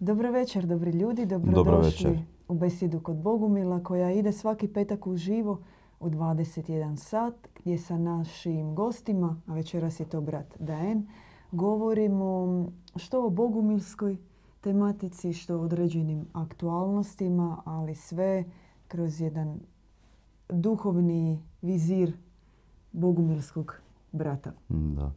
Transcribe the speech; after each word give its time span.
Dobro 0.00 0.30
večer, 0.30 0.66
dobri 0.66 0.90
ljudi. 0.90 1.26
Dobrodošli 1.26 2.18
u 2.48 2.54
besjedu 2.54 3.00
kod 3.00 3.16
Bogumila 3.16 3.82
koja 3.82 4.10
ide 4.10 4.32
svaki 4.32 4.68
petak 4.68 5.06
uživo 5.06 5.60
u 6.00 6.08
21 6.08 6.96
sat 6.96 7.34
gdje 7.54 7.78
sa 7.78 7.98
našim 7.98 8.74
gostima, 8.74 9.40
a 9.46 9.54
večeras 9.54 10.00
je 10.00 10.08
to 10.08 10.20
brat 10.20 10.56
Daen, 10.58 11.06
govorimo 11.52 12.64
što 12.96 13.26
o 13.26 13.30
bogumilskoj 13.30 14.16
tematici, 14.60 15.32
što 15.32 15.56
o 15.56 15.60
određenim 15.60 16.26
aktualnostima, 16.32 17.62
ali 17.64 17.94
sve 17.94 18.44
kroz 18.88 19.20
jedan 19.20 19.60
duhovni 20.48 21.42
vizir 21.62 22.16
bogumilskog 22.92 23.80
brata. 24.12 24.52
Da. 24.68 25.12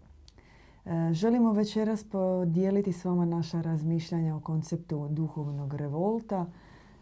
E, 0.88 1.14
Želimo 1.14 1.52
večeras 1.52 2.04
podijeliti 2.04 2.94
s 2.94 3.06
vama 3.06 3.26
naša 3.26 3.62
razmišljanja 3.62 4.36
o 4.36 4.40
konceptu 4.40 5.08
duhovnog 5.10 5.74
revolta, 5.74 6.46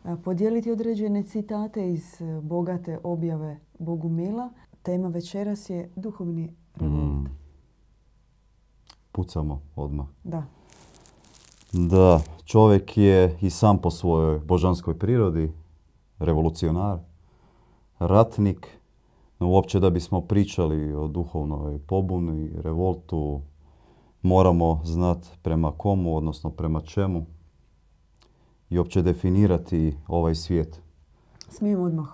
e, 0.05 0.15
podijeliti 0.23 0.71
određene 0.71 1.23
citate 1.23 1.91
iz 1.91 2.21
e, 2.21 2.41
bogate 2.41 2.99
objave 3.03 3.59
Bogumila. 3.79 4.49
Tema 4.83 5.07
večeras 5.07 5.69
je 5.69 5.89
duhovni 5.95 6.55
revolt. 6.75 7.03
Mm. 7.03 7.25
Pucamo 9.11 9.61
odmah. 9.75 10.07
Da. 10.23 10.43
Da, 11.73 12.21
čovjek 12.45 12.97
je 12.97 13.37
i 13.41 13.49
sam 13.49 13.77
po 13.77 13.91
svojoj 13.91 14.39
božanskoj 14.39 14.99
prirodi 14.99 15.51
revolucionar, 16.19 16.99
ratnik. 17.99 18.67
No 19.39 19.49
uopće 19.49 19.79
da 19.79 19.89
bismo 19.89 20.21
pričali 20.21 20.93
o 20.93 21.07
duhovnoj 21.07 21.79
pobuni, 21.87 22.51
revoltu, 22.63 23.41
moramo 24.25 24.81
znati 24.83 25.27
prema 25.41 25.71
komu, 25.71 26.15
odnosno 26.17 26.49
prema 26.49 26.81
čemu 26.81 27.25
i 28.69 28.77
uopće 28.77 29.01
definirati 29.01 29.97
ovaj 30.07 30.35
svijet. 30.35 30.81
Smijem 31.49 31.81
odmah 31.81 32.07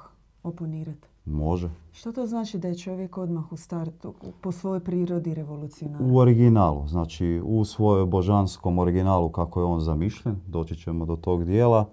oponirati. 0.43 1.07
Može. 1.25 1.69
Što 1.91 2.11
to 2.11 2.25
znači 2.25 2.57
da 2.57 2.67
je 2.67 2.77
čovjek 2.77 3.17
odmah 3.17 3.51
u 3.51 3.57
startu, 3.57 4.13
po 4.41 4.51
svojoj 4.51 4.79
prirodi 4.79 5.33
revolucionar? 5.33 6.01
U 6.01 6.17
originalu, 6.17 6.87
znači 6.87 7.41
u 7.45 7.65
svojoj 7.65 8.05
božanskom 8.05 8.79
originalu 8.79 9.29
kako 9.29 9.59
je 9.59 9.65
on 9.65 9.79
zamišljen, 9.79 10.35
doći 10.47 10.75
ćemo 10.75 11.05
do 11.05 11.15
tog 11.15 11.45
dijela, 11.45 11.85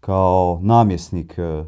kao 0.00 0.58
namjesnik, 0.62 1.38
eh, 1.38 1.64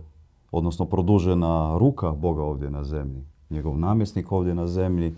odnosno 0.53 0.87
produžena 0.87 1.79
ruka 1.79 2.13
Boga 2.13 2.43
ovdje 2.43 2.71
na 2.71 2.85
zemlji. 2.85 3.25
Njegov 3.51 3.79
namjesnik 3.79 4.33
ovdje 4.33 4.55
na 4.55 4.67
zemlji, 4.67 5.15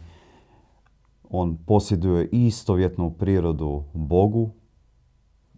on 1.40 1.56
posjeduje 1.66 2.28
istovjetnu 2.32 3.10
prirodu 3.10 3.82
Bogu, 3.92 4.50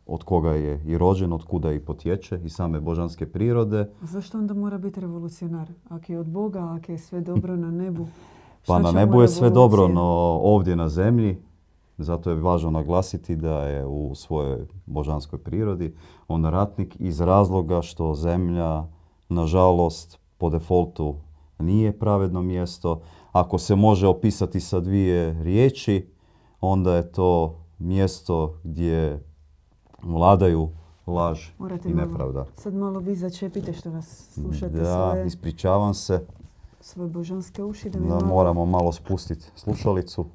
od 0.07 0.25
koga 0.25 0.51
je 0.51 0.83
i 0.87 0.99
rođen, 0.99 1.33
od 1.33 1.45
kuda 1.45 1.73
i 1.73 1.81
potječe, 1.81 2.41
i 2.45 2.49
same 2.49 2.81
božanske 2.81 3.27
prirode. 3.27 3.91
A 4.03 4.07
zašto 4.07 4.39
onda 4.39 4.55
mora 4.55 4.79
biti 4.79 5.01
revolucionar? 5.01 5.69
Ako 5.89 6.13
je 6.13 6.21
od 6.21 6.27
Boga, 6.29 6.61
ako 6.61 6.93
je 6.93 6.99
sve 6.99 7.21
dobro 7.21 7.57
na 7.57 7.71
nebu, 7.71 8.07
Pa 8.67 8.79
na 8.79 8.93
nebu 8.93 9.23
je 9.23 9.29
sve 9.29 9.51
dobro, 9.51 9.89
no 9.89 10.03
ovdje 10.43 10.77
na 10.77 10.89
zemlji, 10.89 11.39
zato 11.99 12.31
je 12.31 12.41
važno 12.41 12.71
naglasiti 12.71 13.37
da 13.37 13.63
je 13.63 13.87
u 13.87 14.15
svojoj 14.15 14.67
božanskoj 14.87 15.39
prirodi 15.39 15.95
on 16.29 16.45
ratnik 16.45 16.97
iz 16.99 17.21
razloga 17.21 17.83
što 17.83 18.15
zemlja, 18.15 18.85
nažalost, 19.29 20.19
po 20.39 20.51
defaultu 20.51 21.15
nije 21.59 21.99
pravedno 21.99 22.43
mjesto. 22.43 23.01
Ako 23.37 23.59
se 23.59 23.75
može 23.75 24.07
opisati 24.07 24.61
sa 24.61 24.81
dvije 24.81 25.43
riječi, 25.43 26.09
onda 26.61 26.95
je 26.95 27.13
to 27.13 27.59
mjesto 27.79 28.61
gdje 28.65 29.25
vladaju 30.03 30.69
laž 31.07 31.49
Morate 31.59 31.89
i 31.89 31.95
malo- 31.95 32.09
nepravda. 32.09 32.47
Sad 32.57 32.75
malo 32.75 32.99
vi 32.99 33.15
začepite 33.15 33.73
što 33.73 33.91
nas 33.91 34.29
slušate 34.35 34.69
Da, 34.73 34.85
svoje, 34.85 35.27
ispričavam 35.27 35.95
se 35.95 36.27
svoje 36.81 37.09
božanske 37.09 37.65
uši. 37.65 37.91
Da 37.91 37.99
mi 38.01 38.09
da 38.09 38.15
malo... 38.15 38.27
moramo 38.27 38.65
malo 38.65 38.93
spustiti 38.93 39.47
slušalicu. 39.57 40.27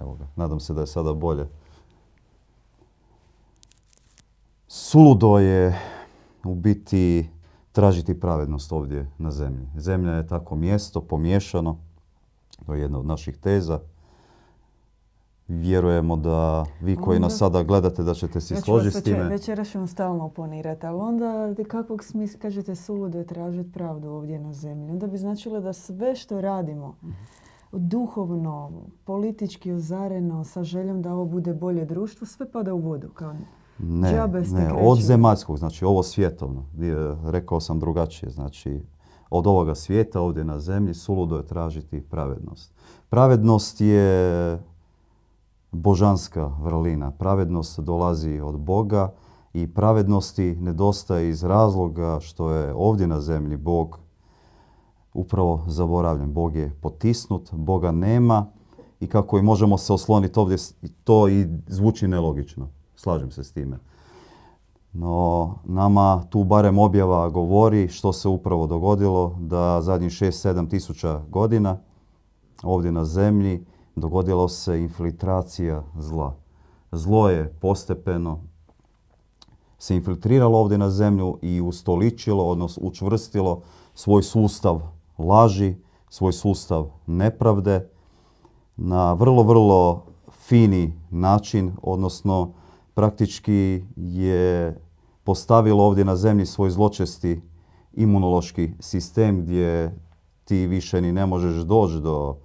Evo 0.00 0.14
ga, 0.14 0.26
nadam 0.36 0.60
se 0.60 0.74
da 0.74 0.80
je 0.80 0.86
sada 0.86 1.12
bolje. 1.12 1.48
Suludo 4.68 5.38
je 5.38 5.78
u 6.44 6.54
biti 6.54 7.28
tražiti 7.72 8.20
pravednost 8.20 8.72
ovdje 8.72 9.10
na 9.18 9.30
zemlji. 9.30 9.66
Zemlja 9.76 10.12
je 10.12 10.26
tako 10.26 10.56
mjesto 10.56 11.00
pomiješano, 11.00 11.76
to 12.66 12.74
je 12.74 12.80
jedna 12.80 12.98
od 12.98 13.06
naših 13.06 13.36
teza. 13.36 13.80
Vjerujemo 15.48 16.16
da 16.16 16.66
vi 16.80 16.96
koji 16.96 17.20
nas 17.20 17.32
Onda- 17.32 17.38
sada 17.38 17.62
gledate 17.62 18.02
da 18.02 18.14
ćete 18.14 18.40
se 18.40 18.56
složiti 18.56 18.96
s 18.96 19.02
time. 19.02 19.28
večeras 19.28 19.68
ću 19.68 19.78
vam 19.78 19.86
stalno 19.86 20.24
oponirati, 20.24 20.86
ali 20.86 21.00
onda 21.00 21.54
kakvog 21.68 22.04
smisla, 22.04 22.40
kažete 22.40 22.74
suludo 22.74 23.18
je 23.18 23.26
tražiti 23.26 23.72
pravdu 23.72 24.08
ovdje 24.08 24.38
na 24.38 24.52
zemlji. 24.52 24.90
Onda 24.90 25.06
bi 25.06 25.18
značilo 25.18 25.60
da 25.60 25.72
sve 25.72 26.16
što 26.16 26.40
radimo, 26.40 26.96
duhovno, 27.72 28.70
politički 29.04 29.72
ozareno, 29.72 30.44
sa 30.44 30.64
željom 30.64 31.02
da 31.02 31.12
ovo 31.12 31.24
bude 31.24 31.54
bolje 31.54 31.84
društvo, 31.84 32.26
sve 32.26 32.50
pada 32.52 32.74
u 32.74 32.78
vodu. 32.78 33.08
Kao 33.08 33.34
Ne, 33.82 34.12
Džabe 34.12 34.40
ne, 34.40 34.72
od 34.82 35.00
zemaljskog, 35.00 35.58
znači 35.58 35.84
ovo 35.84 36.02
svjetovno. 36.02 36.64
Rekao 37.24 37.60
sam 37.60 37.80
drugačije, 37.80 38.30
znači 38.30 38.80
od 39.30 39.46
ovoga 39.46 39.74
svijeta 39.74 40.20
ovdje 40.20 40.44
na 40.44 40.60
zemlji 40.60 40.94
suludo 40.94 41.36
je 41.36 41.46
tražiti 41.46 42.00
pravednost. 42.00 42.72
Pravednost 43.08 43.80
je 43.80 44.58
božanska 45.72 46.50
vrlina. 46.60 47.10
Pravednost 47.10 47.80
dolazi 47.80 48.40
od 48.40 48.58
Boga 48.58 49.12
i 49.54 49.66
pravednosti 49.66 50.56
nedostaje 50.60 51.28
iz 51.28 51.44
razloga 51.44 52.20
što 52.20 52.50
je 52.50 52.74
ovdje 52.74 53.06
na 53.06 53.20
zemlji 53.20 53.56
Bog 53.56 53.98
upravo 55.14 55.64
zaboravljen. 55.66 56.32
Bog 56.32 56.56
je 56.56 56.74
potisnut, 56.80 57.48
Boga 57.52 57.90
nema 57.90 58.46
i 59.00 59.06
kako 59.06 59.38
i 59.38 59.42
možemo 59.42 59.78
se 59.78 59.92
osloniti 59.92 60.38
ovdje, 60.38 60.56
to 61.04 61.28
i 61.28 61.46
zvuči 61.66 62.08
nelogično. 62.08 62.68
Slažem 63.00 63.30
se 63.30 63.44
s 63.44 63.52
time. 63.52 63.78
No, 64.92 65.54
nama 65.64 66.22
tu 66.30 66.44
barem 66.44 66.78
objava 66.78 67.28
govori 67.28 67.88
što 67.88 68.12
se 68.12 68.28
upravo 68.28 68.66
dogodilo, 68.66 69.36
da 69.38 69.80
zadnjih 69.82 70.10
6-7 70.10 70.70
tisuća 70.70 71.22
godina 71.28 71.78
ovdje 72.62 72.92
na 72.92 73.04
zemlji 73.04 73.64
dogodila 73.96 74.48
se 74.48 74.80
infiltracija 74.80 75.82
zla. 75.98 76.34
Zlo 76.92 77.30
je 77.30 77.54
postepeno 77.60 78.40
se 79.78 79.96
infiltriralo 79.96 80.58
ovdje 80.58 80.78
na 80.78 80.90
zemlju 80.90 81.38
i 81.42 81.60
ustoličilo, 81.60 82.48
odnosno 82.48 82.82
učvrstilo 82.86 83.62
svoj 83.94 84.22
sustav 84.22 84.80
laži, 85.18 85.74
svoj 86.08 86.32
sustav 86.32 86.90
nepravde 87.06 87.88
na 88.76 89.12
vrlo, 89.12 89.42
vrlo 89.42 90.04
fini 90.30 91.00
način, 91.10 91.72
odnosno 91.82 92.59
praktički 92.94 93.84
je 93.96 94.80
postavilo 95.24 95.84
ovdje 95.84 96.04
na 96.04 96.16
zemlji 96.16 96.46
svoj 96.46 96.70
zločesti 96.70 97.40
imunološki 97.92 98.70
sistem 98.80 99.40
gdje 99.42 99.98
ti 100.44 100.66
više 100.66 101.00
ni 101.00 101.12
ne 101.12 101.26
možeš 101.26 101.54
doći 101.64 102.00
do 102.00 102.36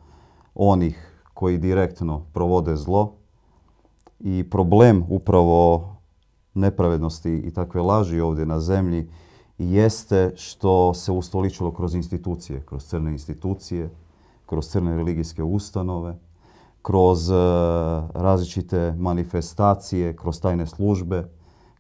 onih 0.56 1.24
koji 1.34 1.58
direktno 1.58 2.26
provode 2.34 2.76
zlo. 2.76 3.14
I 4.20 4.50
problem 4.50 5.04
upravo 5.10 5.90
nepravednosti 6.54 7.32
i 7.32 7.54
takve 7.54 7.82
laži 7.82 8.20
ovdje 8.20 8.46
na 8.46 8.60
zemlji 8.60 9.10
jeste 9.58 10.34
što 10.36 10.94
se 10.94 11.12
ustoličilo 11.12 11.72
kroz 11.72 11.96
institucije, 11.96 12.64
kroz 12.66 12.86
crne 12.86 13.12
institucije, 13.12 13.90
kroz 14.46 14.68
crne 14.68 14.96
religijske 14.96 15.44
ustanove, 15.44 16.20
kroz 16.86 17.30
e, 17.30 17.36
različite 18.14 18.94
manifestacije, 18.98 20.16
kroz 20.16 20.40
tajne 20.42 20.68
službe, 20.68 21.30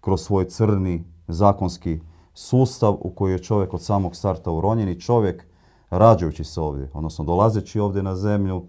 kroz 0.01 0.21
svoj 0.21 0.47
crni 0.49 1.03
zakonski 1.27 1.99
sustav 2.33 2.97
u 2.99 3.09
koji 3.09 3.31
je 3.31 3.43
čovjek 3.43 3.73
od 3.73 3.81
samog 3.81 4.15
starta 4.15 4.51
uronjen 4.51 4.89
i 4.89 4.99
čovjek 4.99 5.45
rađajući 5.89 6.43
se 6.43 6.61
ovdje, 6.61 6.89
odnosno 6.93 7.25
dolazeći 7.25 7.79
ovdje 7.79 8.03
na 8.03 8.15
zemlju, 8.15 8.63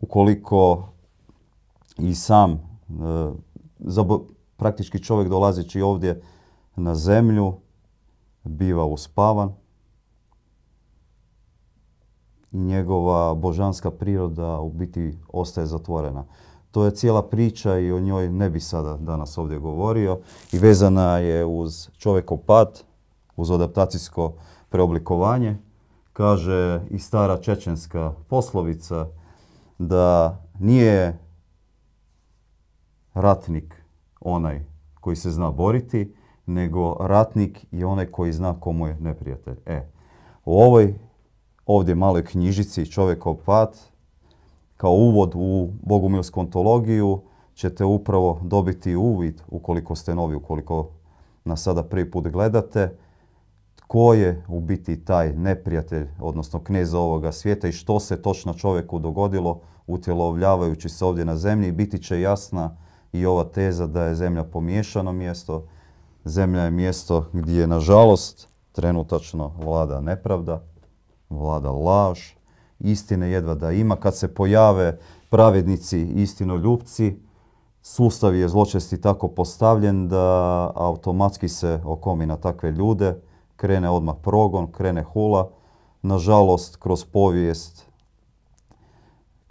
ukoliko 0.00 0.88
i 1.98 2.14
sam 2.14 2.52
e, 2.52 2.58
praktički 4.56 5.02
čovjek 5.02 5.28
dolazeći 5.28 5.80
ovdje 5.80 6.22
na 6.76 6.94
zemlju 6.94 7.54
biva 8.44 8.84
uspavan 8.84 9.54
njegova 12.56 13.34
božanska 13.34 13.90
priroda 13.90 14.60
u 14.60 14.70
biti 14.70 15.18
ostaje 15.32 15.66
zatvorena. 15.66 16.24
To 16.70 16.84
je 16.84 16.90
cijela 16.90 17.22
priča 17.22 17.78
i 17.78 17.92
o 17.92 18.00
njoj 18.00 18.28
ne 18.28 18.50
bi 18.50 18.60
sada 18.60 18.96
danas 18.96 19.38
ovdje 19.38 19.58
govorio 19.58 20.18
i 20.52 20.58
vezana 20.58 21.18
je 21.18 21.44
uz 21.44 21.88
čovjekopad, 21.98 22.82
uz 23.36 23.50
adaptacijsko 23.50 24.32
preoblikovanje. 24.68 25.56
Kaže 26.12 26.80
i 26.90 26.98
stara 26.98 27.36
čečenska 27.36 28.12
poslovica 28.28 29.06
da 29.78 30.36
nije 30.58 31.18
ratnik 33.14 33.82
onaj 34.20 34.64
koji 35.00 35.16
se 35.16 35.30
zna 35.30 35.50
boriti, 35.50 36.14
nego 36.46 36.96
ratnik 37.00 37.66
i 37.72 37.84
onaj 37.84 38.06
koji 38.06 38.32
zna 38.32 38.60
komu 38.60 38.86
je 38.86 38.96
neprijatelj. 39.00 39.56
E, 39.66 39.90
u 40.44 40.60
ovoj 40.62 40.94
ovdje 41.66 41.94
maloj 41.94 42.24
knjižici 42.24 42.90
Čovjekov 42.90 43.34
pad, 43.34 43.78
kao 44.76 44.92
uvod 44.92 45.32
u 45.34 45.70
bogumilsku 45.82 46.40
ontologiju, 46.40 47.20
ćete 47.54 47.84
upravo 47.84 48.40
dobiti 48.42 48.96
uvid, 48.96 49.42
ukoliko 49.48 49.94
ste 49.94 50.14
novi, 50.14 50.34
ukoliko 50.34 50.88
nas 51.44 51.62
sada 51.62 51.82
prvi 51.82 52.10
put 52.10 52.28
gledate, 52.28 52.96
tko 53.76 54.14
je 54.14 54.42
u 54.48 54.60
biti 54.60 55.04
taj 55.04 55.32
neprijatelj, 55.32 56.08
odnosno 56.20 56.60
knez 56.60 56.94
ovoga 56.94 57.32
svijeta 57.32 57.68
i 57.68 57.72
što 57.72 58.00
se 58.00 58.22
točno 58.22 58.54
čovjeku 58.54 58.98
dogodilo 58.98 59.60
utjelovljavajući 59.86 60.88
se 60.88 61.04
ovdje 61.04 61.24
na 61.24 61.36
zemlji. 61.36 61.72
Biti 61.72 62.02
će 62.02 62.20
jasna 62.20 62.76
i 63.12 63.26
ova 63.26 63.44
teza 63.44 63.86
da 63.86 64.04
je 64.04 64.14
zemlja 64.14 64.44
pomiješano 64.44 65.12
mjesto. 65.12 65.66
Zemlja 66.24 66.62
je 66.62 66.70
mjesto 66.70 67.24
gdje, 67.32 67.66
nažalost, 67.66 68.48
trenutačno 68.72 69.52
vlada 69.58 70.00
nepravda, 70.00 70.62
vlada 71.30 71.70
laž, 71.70 72.20
istine 72.78 73.30
jedva 73.30 73.54
da 73.54 73.72
ima. 73.72 73.96
Kad 73.96 74.16
se 74.16 74.34
pojave 74.34 74.98
pravednici, 75.30 76.02
istinoljupci, 76.02 77.16
sustav 77.82 78.34
je 78.34 78.48
zločesti 78.48 79.00
tako 79.00 79.28
postavljen 79.28 80.08
da 80.08 80.70
automatski 80.74 81.48
se 81.48 81.80
okomi 81.84 82.26
na 82.26 82.36
takve 82.36 82.70
ljude, 82.70 83.20
krene 83.56 83.90
odmah 83.90 84.14
progon, 84.22 84.72
krene 84.72 85.02
hula. 85.02 85.50
Nažalost, 86.02 86.76
kroz 86.76 87.04
povijest, 87.04 87.86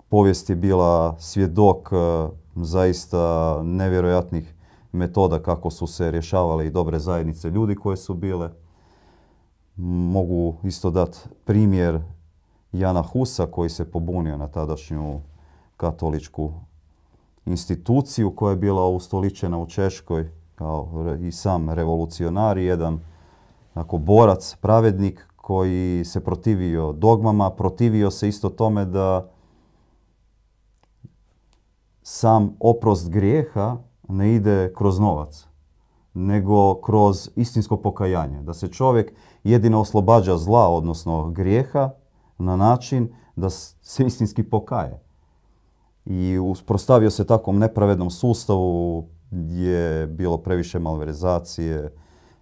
povijest 0.09 0.49
je 0.49 0.55
bila 0.55 1.15
svjedok 1.19 1.89
e, 1.91 1.95
zaista 2.55 3.59
nevjerojatnih 3.63 4.55
metoda 4.91 5.39
kako 5.39 5.69
su 5.69 5.87
se 5.87 6.11
rješavale 6.11 6.67
i 6.67 6.69
dobre 6.69 6.99
zajednice 6.99 7.49
ljudi 7.49 7.75
koje 7.75 7.97
su 7.97 8.13
bile. 8.13 8.49
Mogu 9.77 10.55
isto 10.63 10.91
dati 10.91 11.19
primjer 11.45 12.01
Jana 12.71 13.01
Husa 13.01 13.45
koji 13.45 13.69
se 13.69 13.91
pobunio 13.91 14.37
na 14.37 14.47
tadašnju 14.47 15.21
katoličku 15.77 16.51
instituciju 17.45 18.35
koja 18.35 18.49
je 18.49 18.57
bila 18.57 18.87
ustoličena 18.87 19.59
u 19.59 19.67
Češkoj 19.67 20.31
kao 20.55 20.89
i 21.21 21.31
sam 21.31 21.69
revolucionar, 21.69 22.57
jedan 22.57 22.99
ako 23.73 23.97
borac, 23.97 24.55
pravednik 24.61 25.27
koji 25.35 26.05
se 26.05 26.23
protivio 26.23 26.93
dogmama, 26.93 27.49
protivio 27.49 28.11
se 28.11 28.27
isto 28.27 28.49
tome 28.49 28.85
da 28.85 29.29
sam 32.03 32.55
oprost 32.59 33.09
grijeha 33.09 33.77
ne 34.07 34.35
ide 34.35 34.73
kroz 34.77 34.99
novac, 34.99 35.47
nego 36.15 36.81
kroz 36.81 37.29
istinsko 37.35 37.77
pokajanje. 37.77 38.41
Da 38.41 38.53
se 38.53 38.67
čovjek 38.67 39.13
jedino 39.43 39.79
oslobađa 39.79 40.37
zla, 40.37 40.69
odnosno 40.69 41.29
grijeha, 41.29 41.89
na 42.37 42.55
način 42.55 43.13
da 43.35 43.49
se 43.49 44.05
istinski 44.05 44.43
pokaje. 44.43 45.01
I 46.05 46.37
usprostavio 46.39 47.09
se 47.09 47.27
takvom 47.27 47.57
nepravednom 47.57 48.09
sustavu 48.09 49.07
gdje 49.31 49.71
je 49.71 50.07
bilo 50.07 50.37
previše 50.37 50.79
malverizacije, 50.79 51.93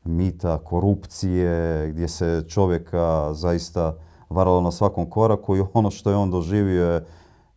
mita, 0.03 0.57
korupcije, 0.57 1.87
gdje 1.89 2.07
se 2.07 2.43
čovjeka 2.47 3.33
zaista 3.33 3.95
varalo 4.29 4.61
na 4.61 4.71
svakom 4.71 5.09
koraku 5.09 5.57
i 5.57 5.63
ono 5.73 5.91
što 5.91 6.09
je 6.09 6.15
on 6.15 6.31
doživio 6.31 6.85
je 6.85 7.05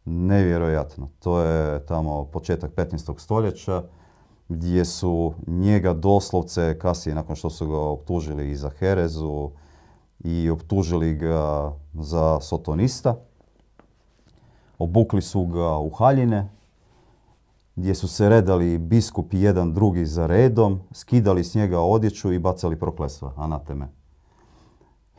nevjerojatno. 0.05 1.09
To 1.19 1.41
je 1.41 1.87
tamo 1.87 2.25
početak 2.25 2.75
15. 2.75 3.21
stoljeća 3.21 3.83
gdje 4.49 4.85
su 4.85 5.35
njega 5.47 5.93
doslovce, 5.93 6.79
kasnije 6.79 7.15
nakon 7.15 7.37
što 7.37 7.51
su 7.51 7.69
ga 7.69 7.79
optužili 7.79 8.51
i 8.51 8.57
za 8.57 8.71
herezu 8.71 9.51
i 10.25 10.51
optužili 10.51 11.15
ga 11.15 11.73
za 11.95 12.41
sotonista, 12.41 13.17
obukli 14.79 15.23
su 15.23 15.47
ga 15.47 15.79
u 15.79 15.91
haljine, 15.91 16.49
gdje 17.77 17.95
su 17.95 18.09
se 18.09 18.29
redali 18.29 18.79
biskupi 18.79 19.41
jedan 19.41 19.75
drugi 19.75 20.07
za 20.07 20.27
redom, 20.27 20.81
skidali 20.93 21.45
s 21.45 21.55
njega 21.55 21.81
odjeću 21.81 22.33
i 22.33 22.39
bacali 22.39 22.79
proklestva, 22.79 23.33
anateme. 23.37 23.89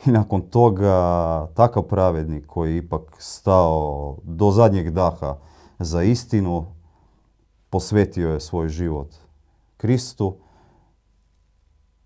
I 0.05 0.11
nakon 0.11 0.41
toga 0.41 1.47
takav 1.53 1.83
pravednik 1.83 2.45
koji 2.45 2.71
je 2.71 2.77
ipak 2.77 3.15
stao 3.17 4.17
do 4.23 4.51
zadnjeg 4.51 4.89
daha 4.89 5.37
za 5.79 6.03
istinu, 6.03 6.65
posvetio 7.69 8.29
je 8.29 8.39
svoj 8.39 8.69
život 8.69 9.15
Kristu, 9.77 10.35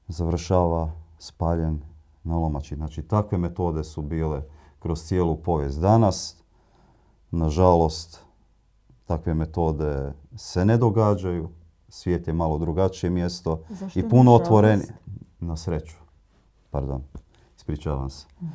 završava 0.08 0.92
spaljen 1.20 1.82
na 2.24 2.38
lomači. 2.38 2.76
Znači, 2.76 3.02
takve 3.02 3.38
metode 3.38 3.84
su 3.84 4.02
bile 4.02 4.42
kroz 4.80 5.04
cijelu 5.04 5.36
povijest. 5.36 5.80
Danas, 5.80 6.44
nažalost, 7.32 8.20
takve 9.06 9.34
metode 9.34 10.14
se 10.36 10.66
ne 10.66 10.78
događaju. 10.78 11.50
Svijet 11.90 12.28
je 12.28 12.34
malo 12.34 12.58
drugačije 12.58 13.10
mjesto 13.10 13.64
i 13.96 14.10
puno 14.10 14.34
otvorenije. 14.34 14.98
Na 15.40 15.58
sreću. 15.58 15.96
Pardon. 16.70 17.04
Ispričavam 17.62 18.10
se. 18.10 18.26
uh 18.42 18.48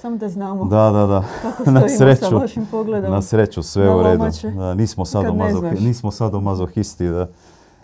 Samo 0.00 0.16
da 0.16 0.28
znamo 0.28 0.64
da, 0.64 0.90
da, 0.90 1.06
da. 1.06 1.24
kako 1.42 1.70
na 1.70 1.88
sreću, 1.88 2.20
sa 2.20 2.36
vašim 2.36 2.66
pogledom. 2.70 3.10
Na 3.10 3.22
sreću, 3.22 3.62
sve 3.62 3.94
u 3.94 4.02
redu. 4.02 4.24
Da, 4.56 4.74
nismo, 4.74 5.04
sadomazohisti, 5.04 5.84
nismo 5.84 6.10
sadomazohisti. 6.10 7.08
Da, 7.08 7.28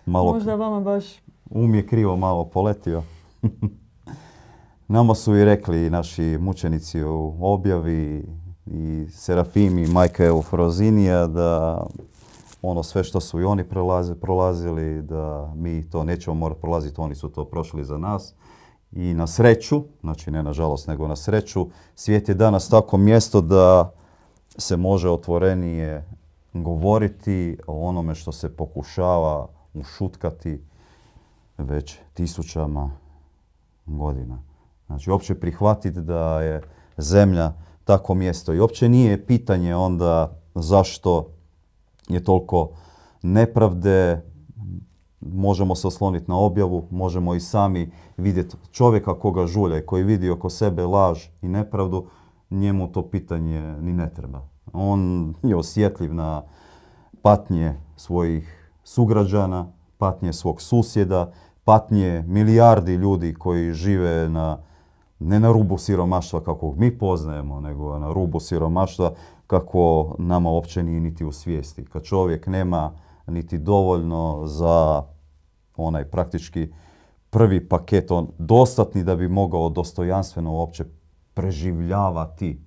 malo, 0.07 0.33
Možda 0.33 0.55
vama 0.55 0.81
baš... 0.81 1.05
Um 1.51 1.75
je 1.75 1.87
krivo 1.87 2.17
malo 2.17 2.45
poletio. 2.45 3.03
Nama 4.89 5.15
su 5.15 5.37
i 5.37 5.45
rekli 5.45 5.91
naši 5.91 6.39
mučenici 6.41 7.03
u 7.03 7.35
objavi 7.41 8.27
i 8.67 9.07
Serafimi, 9.11 9.87
majka 9.87 10.25
Eufrozinija, 10.25 11.27
da 11.27 11.83
ono 12.63 12.83
sve 12.83 13.05
što 13.05 13.21
su 13.21 13.41
i 13.41 13.45
oni 13.45 13.65
prolazili, 14.21 15.03
da 15.03 15.53
mi 15.57 15.91
to 15.91 16.05
nećemo 16.05 16.35
morati 16.35 16.61
prolaziti, 16.61 17.01
oni 17.01 17.15
su 17.15 17.29
to 17.29 17.45
prošli 17.45 17.85
za 17.85 17.99
nas. 17.99 18.35
I 18.93 19.15
na 19.15 19.27
sreću, 19.27 19.85
znači 20.01 20.31
ne 20.31 20.43
na 20.43 20.53
žalost 20.53 20.89
nego 20.89 21.09
na 21.09 21.17
sreću, 21.17 21.67
svijet 21.95 22.29
je 22.29 22.35
danas 22.35 22.69
tako 22.69 22.97
mjesto 22.97 23.41
da 23.41 23.93
se 24.59 24.77
može 24.77 25.11
otvorenije 25.11 26.05
govoriti 26.53 27.59
o 27.67 27.89
onome 27.89 28.15
što 28.15 28.33
se 28.33 28.57
pokušava 28.57 29.49
ušutkati 29.75 30.63
već 31.59 31.99
tisućama 32.15 32.91
godina. 33.87 34.43
Znači, 34.87 35.11
uopće 35.11 35.35
prihvatiti 35.35 36.01
da 36.01 36.41
je 36.41 36.63
zemlja 36.99 37.53
tako 37.85 38.15
mjesto. 38.15 38.55
I 38.55 38.61
uopće 38.61 38.89
nije 38.89 39.27
pitanje 39.27 39.77
onda 39.77 40.37
zašto 40.55 41.31
je 42.09 42.25
toliko 42.25 42.71
nepravde, 43.23 44.30
možemo 45.21 45.75
se 45.75 45.87
osloniti 45.87 46.31
na 46.31 46.37
objavu, 46.39 46.87
možemo 46.91 47.35
i 47.35 47.41
sami 47.41 47.91
vidjeti 48.17 48.57
čovjeka 48.73 49.19
koga 49.19 49.47
žulja 49.47 49.79
i 49.79 49.87
koji 49.87 50.05
vidi 50.05 50.31
oko 50.31 50.51
sebe 50.51 50.85
laž 50.87 51.25
i 51.43 51.49
nepravdu, 51.49 52.07
njemu 52.51 52.93
to 52.93 53.03
pitanje 53.03 53.61
ni 53.81 53.93
ne 53.93 54.11
treba. 54.15 54.43
On 54.73 55.35
je 55.43 55.57
osjetljiv 55.57 56.15
na 56.15 56.43
patnje 57.23 57.75
svojih 57.97 58.73
sugrađana, 58.85 59.67
patnje 59.99 60.33
svog 60.33 60.63
susjeda, 60.63 61.33
patnje 61.65 62.25
milijardi 62.27 62.95
ljudi 62.95 63.35
koji 63.35 63.73
žive 63.73 64.29
na, 64.29 64.59
ne 65.19 65.41
na 65.41 65.53
rubu 65.53 65.79
siromaštva 65.79 66.41
kako 66.41 66.75
mi 66.77 66.99
poznajemo, 66.99 67.61
nego 67.61 67.99
na 67.99 68.13
rubu 68.13 68.41
siromaštva 68.41 69.13
kako 69.47 70.15
nama 70.19 70.51
uopće 70.51 70.83
nije 70.83 71.01
niti 71.01 71.25
u 71.25 71.33
svijesti. 71.33 71.85
Kad 71.85 72.03
čovjek 72.03 72.47
nema 72.47 72.93
niti 73.31 73.59
dovoljno 73.59 74.47
za 74.47 75.05
onaj 75.77 76.05
praktički 76.05 76.73
prvi 77.31 77.69
paket, 77.69 78.11
on 78.11 78.29
dostatni 78.39 79.05
da 79.05 79.17
bi 79.17 79.29
mogao 79.29 79.69
dostojanstveno 79.69 80.53
uopće 80.53 80.85
preživljavati. 81.35 82.61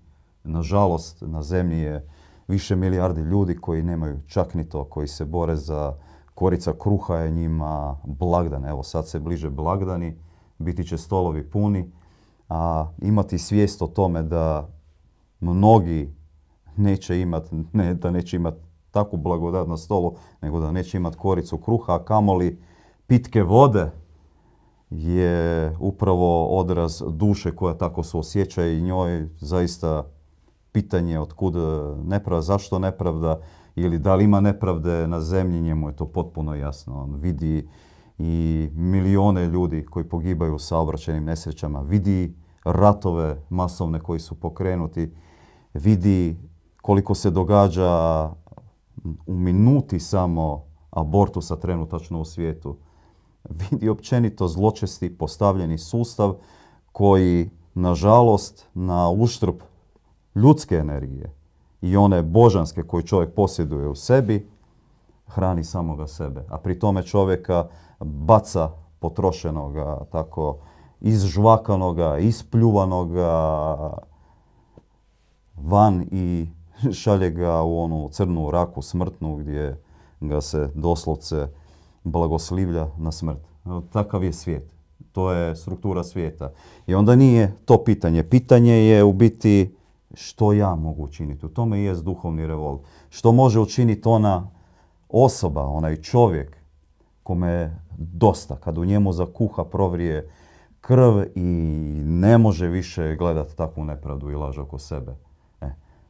Nažalost, 0.43 1.22
na 1.22 1.43
zemlji 1.43 1.79
je 1.79 2.08
više 2.48 2.75
milijardi 2.75 3.22
ljudi 3.22 3.55
koji 3.55 3.84
nemaju 3.84 4.20
čak 4.27 4.53
ni 4.53 4.70
to, 4.70 4.84
koji 4.84 5.08
se 5.08 5.25
bore 5.25 5.55
za 5.55 5.96
korica 6.36 6.74
kruha 6.79 7.15
je 7.15 7.32
njima 7.32 7.98
blagdan. 8.03 8.65
Evo 8.65 8.84
sad 8.84 9.08
se 9.08 9.20
bliže 9.20 9.50
blagdani, 9.50 10.17
biti 10.58 10.84
će 10.88 10.98
stolovi 10.98 11.50
puni, 11.50 11.91
a 12.50 12.88
imati 13.01 13.38
svijest 13.38 13.82
o 13.82 13.88
tome 13.88 14.24
da 14.24 14.70
mnogi 15.39 16.13
neće 16.77 17.22
imati, 17.22 17.55
ne 17.74 17.93
da 17.93 18.12
neće 18.12 18.36
imati 18.36 18.73
takvu 18.94 19.18
blagodat 19.18 19.68
na 19.68 19.78
stolu, 19.78 20.14
nego 20.42 20.60
da 20.60 20.72
neće 20.72 20.98
imati 20.98 21.18
koricu 21.18 21.58
kruha, 21.58 21.96
a 21.96 22.04
kamoli 22.04 22.60
pitke 23.08 23.44
vode 23.44 23.92
je 24.90 25.76
upravo 25.80 26.48
odraz 26.48 27.04
duše 27.10 27.56
koja 27.56 27.74
tako 27.74 28.04
se 28.04 28.18
osjeća 28.18 28.66
i 28.66 28.82
njoj 28.82 29.30
zaista 29.40 30.04
pitanje 30.72 31.20
od 31.20 31.34
kud 31.34 31.56
nepravda, 32.06 32.42
zašto 32.42 32.80
nepravda 32.80 33.40
ili 33.76 34.00
da 34.00 34.16
li 34.16 34.24
ima 34.24 34.42
nepravde 34.42 35.08
na 35.08 35.22
zemlji, 35.22 35.62
njemu 35.62 35.90
je 35.90 35.96
to 35.96 36.06
potpuno 36.06 36.56
jasno. 36.56 37.04
On 37.04 37.16
vidi 37.16 37.70
i 38.18 38.70
milijone 38.74 39.48
ljudi 39.48 39.86
koji 39.86 40.06
pogibaju 40.06 40.56
u 40.56 40.60
saobraćajnim 40.60 41.24
nesrećama, 41.24 41.82
vidi 41.82 42.36
ratove 42.66 43.38
masovne 43.50 44.00
koji 44.00 44.20
su 44.20 44.36
pokrenuti, 44.36 45.14
vidi 45.74 46.38
koliko 46.82 47.16
se 47.16 47.32
događa 47.32 48.30
u 49.28 49.34
minuti 49.34 50.00
samo 50.00 50.64
abortusa 50.92 51.56
trenutačno 51.56 52.22
u 52.22 52.26
svijetu. 52.26 52.78
Vidi 53.50 53.90
općenito 53.90 54.48
zločesti 54.48 55.18
postavljeni 55.18 55.78
sustav 55.78 56.36
koji, 56.92 57.50
nažalost, 57.74 58.68
na 58.74 59.10
uštrb 59.10 59.56
ljudske 60.36 60.76
energije 60.76 61.34
i 61.82 61.98
one 61.98 62.22
božanske 62.22 62.84
koje 62.84 63.04
čovjek 63.04 63.34
posjeduje 63.36 63.88
u 63.88 63.96
sebi, 63.96 64.50
hrani 65.28 65.64
samoga 65.64 66.08
sebe. 66.08 66.46
A 66.50 66.58
pri 66.58 66.80
tome 66.80 67.04
čovjeka 67.04 67.68
baca 68.00 68.70
potrošenoga, 69.00 70.06
tako 70.12 70.58
izžvakanoga, 71.02 72.18
ispljuvanoga 72.18 73.98
van 75.56 76.06
i 76.12 76.48
šalje 77.02 77.30
ga 77.30 77.62
u 77.62 77.80
onu 77.80 78.10
crnu 78.12 78.52
raku 78.52 78.82
smrtnu 78.82 79.36
gdje 79.36 79.82
ga 80.20 80.42
se 80.42 80.70
doslovce 80.75 81.48
blagoslivlja 82.04 82.88
na 82.98 83.12
smrt. 83.12 83.40
Takav 83.92 84.24
je 84.24 84.34
svijet. 84.34 84.74
To 85.12 85.32
je 85.32 85.56
struktura 85.56 86.04
svijeta. 86.04 86.52
I 86.88 86.96
onda 86.96 87.16
nije 87.16 87.56
to 87.66 87.84
pitanje. 87.84 88.24
Pitanje 88.24 88.74
je 88.74 89.04
u 89.04 89.13
biti 89.13 89.75
što 90.13 90.54
ja 90.54 90.75
mogu 90.75 91.04
učiniti. 91.04 91.46
U 91.46 91.50
tome 91.50 91.80
je 91.80 91.96
duhovni 91.96 92.48
revolt. 92.48 92.82
Što 93.10 93.32
može 93.32 93.60
učiniti 93.60 94.02
ona 94.06 94.50
osoba, 95.10 95.66
onaj 95.66 95.96
čovjek 95.96 96.58
kome 97.24 97.50
je 97.50 97.80
dosta, 97.98 98.56
kad 98.56 98.78
u 98.78 98.86
njemu 98.86 99.13
zakuha 99.13 99.63
provrije 99.63 100.30
krv 100.82 101.24
i 101.36 101.42
ne 102.06 102.38
može 102.38 102.68
više 102.68 103.16
gledati 103.16 103.56
takvu 103.56 103.86
nepravdu 103.86 104.32
i 104.32 104.36
laž 104.36 104.58
oko 104.58 104.80
sebe. 104.80 105.16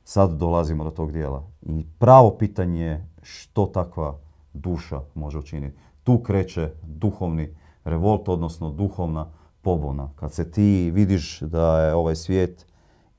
Sad 0.04 0.38
dolazimo 0.38 0.84
do 0.84 0.90
tog 0.90 1.12
dijela. 1.12 1.44
I 1.62 1.86
pravo 2.00 2.38
pitanje 2.38 2.86
je 2.86 3.08
što 3.22 3.66
takva 3.66 4.18
duša 4.54 5.02
može 5.16 5.38
učiniti. 5.38 5.78
Tu 6.04 6.18
kreće 6.18 6.72
duhovni 6.84 7.56
revolt, 7.84 8.30
odnosno 8.30 8.70
duhovna 8.70 9.32
pobuna. 9.62 10.10
Kad 10.16 10.34
se 10.34 10.52
ti 10.52 10.92
vidiš 10.94 11.40
da 11.42 11.82
je 11.82 11.94
ovaj 11.94 12.16
svijet 12.16 12.66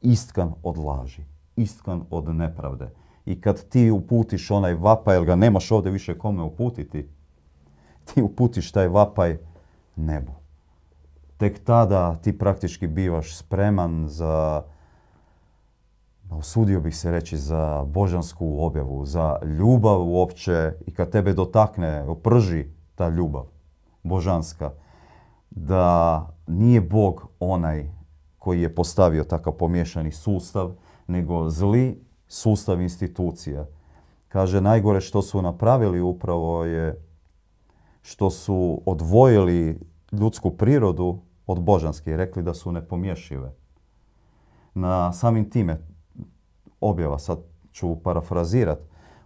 istkan 0.00 0.52
od 0.62 0.78
laži, 0.78 1.22
istkan 1.56 2.04
od 2.10 2.34
nepravde. 2.34 2.90
I 3.26 3.40
kad 3.40 3.68
ti 3.68 3.90
uputiš 3.90 4.50
onaj 4.50 4.74
vapaj, 4.74 5.16
jer 5.16 5.24
ga 5.24 5.36
nemaš 5.36 5.70
ovdje 5.70 5.92
više 5.92 6.18
kome 6.18 6.42
uputiti, 6.42 7.08
ti 8.04 8.22
uputiš 8.22 8.72
taj 8.72 8.88
vapaj 8.88 9.38
nebu. 9.96 10.32
Tek 11.36 11.64
tada 11.64 12.16
ti 12.16 12.38
praktički 12.38 12.86
bivaš 12.86 13.36
spreman 13.36 14.08
za, 14.08 14.62
usudio 16.38 16.80
bih 16.80 16.96
se 16.96 17.10
reći, 17.10 17.36
za 17.36 17.84
božansku 17.84 18.56
objavu, 18.58 19.06
za 19.06 19.38
ljubav 19.58 20.02
uopće 20.02 20.72
i 20.86 20.94
kad 20.94 21.10
tebe 21.10 21.32
dotakne, 21.32 22.02
oprži 22.02 22.66
ta 22.94 23.08
ljubav 23.08 23.44
božanska, 24.02 24.70
da 25.50 26.26
nije 26.46 26.80
Bog 26.80 27.28
onaj 27.40 27.90
koji 28.38 28.60
je 28.60 28.74
postavio 28.74 29.24
takav 29.24 29.52
pomiješani 29.52 30.12
sustav, 30.12 30.72
nego 31.06 31.50
zli 31.50 32.04
sustav 32.28 32.80
institucija. 32.80 33.66
Kaže, 34.28 34.60
najgore 34.60 35.00
što 35.00 35.22
su 35.22 35.42
napravili 35.42 36.00
upravo 36.00 36.64
je 36.64 37.04
što 38.02 38.30
su 38.30 38.82
odvojili 38.86 39.80
ljudsku 40.12 40.50
prirodu 40.50 41.18
od 41.46 41.60
božanske 41.60 42.10
i 42.10 42.16
rekli 42.16 42.42
da 42.42 42.54
su 42.54 42.72
nepomješive. 42.72 43.52
Na 44.74 45.12
samim 45.12 45.50
time 45.50 45.93
objava, 46.84 47.18
sad 47.18 47.38
ću 47.72 47.96
parafrazirat, 48.02 48.78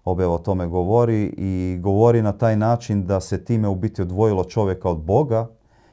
objava 0.05 0.35
o 0.35 0.39
tome 0.39 0.67
govori 0.67 1.35
i 1.37 1.79
govori 1.83 2.23
na 2.23 2.33
taj 2.33 2.57
način 2.57 3.07
da 3.07 3.21
se 3.21 3.45
time 3.45 3.69
u 3.69 3.75
biti 3.75 4.03
odvojilo 4.03 4.45
čovjeka 4.45 4.91
od 4.91 4.99
Boga 4.99 5.49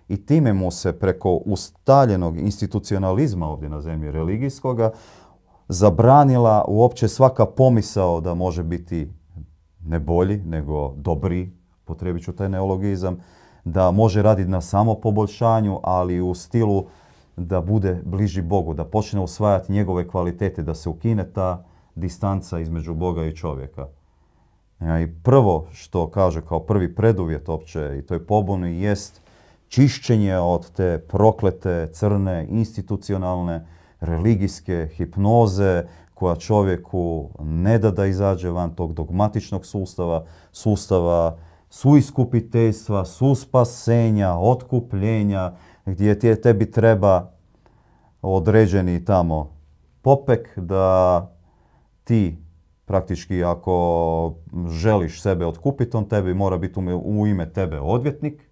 i 0.08 0.26
time 0.26 0.54
mu 0.54 0.72
se 0.72 1.00
preko 1.00 1.32
ustaljenog 1.32 2.40
institucionalizma 2.40 3.50
ovdje 3.50 3.70
na 3.70 3.82
zemlji 3.82 4.12
religijskoga 4.12 4.92
zabranila 5.68 6.66
uopće 6.68 7.08
svaka 7.08 7.46
pomisao 7.46 8.22
da 8.22 8.34
može 8.34 8.64
biti 8.64 9.12
ne 9.86 10.00
bolji, 10.00 10.38
nego 10.38 10.94
dobri, 10.98 11.52
potrebit 11.86 12.24
ću 12.24 12.32
taj 12.32 12.50
neologizam, 12.50 13.18
da 13.64 13.92
može 13.92 14.22
raditi 14.22 14.50
na 14.50 14.62
samopoboljšanju, 14.62 15.80
ali 15.84 16.22
u 16.22 16.36
stilu 16.36 16.86
da 17.38 17.62
bude 17.62 18.02
bliži 18.06 18.42
Bogu, 18.42 18.74
da 18.74 18.86
počne 18.86 19.20
usvajati 19.20 19.72
njegove 19.72 20.08
kvalitete, 20.08 20.64
da 20.64 20.76
se 20.76 20.90
ukine 20.90 21.32
ta 21.34 21.64
distanca 21.96 22.60
između 22.60 22.94
Boga 22.94 23.26
i 23.26 23.36
čovjeka. 23.36 23.88
I 24.82 25.08
prvo 25.24 25.68
što 25.72 26.10
kaže 26.10 26.42
kao 26.42 26.60
prvi 26.60 26.96
preduvjet 26.96 27.50
opće 27.50 27.96
i 28.00 28.02
toj 28.02 28.26
pobuni 28.26 28.82
jest 28.82 29.22
čišćenje 29.68 30.38
od 30.38 30.72
te 30.72 31.06
proklete, 31.08 31.90
crne, 31.92 32.48
institucionalne, 32.50 33.66
religijske 34.00 34.90
hipnoze 34.96 35.84
koja 36.14 36.36
čovjeku 36.36 37.30
ne 37.40 37.80
da 37.80 37.92
da 37.92 38.06
izađe 38.06 38.50
van 38.50 38.76
tog 38.76 38.94
dogmatičnog 38.94 39.66
sustava, 39.66 40.26
sustava 40.52 41.38
suiskupiteljstva, 41.70 43.06
suspasenja, 43.06 44.38
otkupljenja, 44.38 45.52
gdje 45.86 46.20
ti 46.20 46.42
tebi 46.42 46.72
treba 46.72 47.32
određeni 48.22 49.06
tamo 49.06 49.56
popek 50.02 50.60
da 50.60 51.28
ti 52.04 52.38
praktički 52.86 53.44
ako 53.44 54.34
želiš 54.70 55.22
sebe 55.22 55.46
otkupiti, 55.46 55.98
on 55.98 56.06
tebi 56.06 56.34
mora 56.34 56.58
biti 56.58 56.80
u 57.04 57.28
ime 57.28 57.54
tebe 57.54 57.80
odvjetnik, 57.80 58.50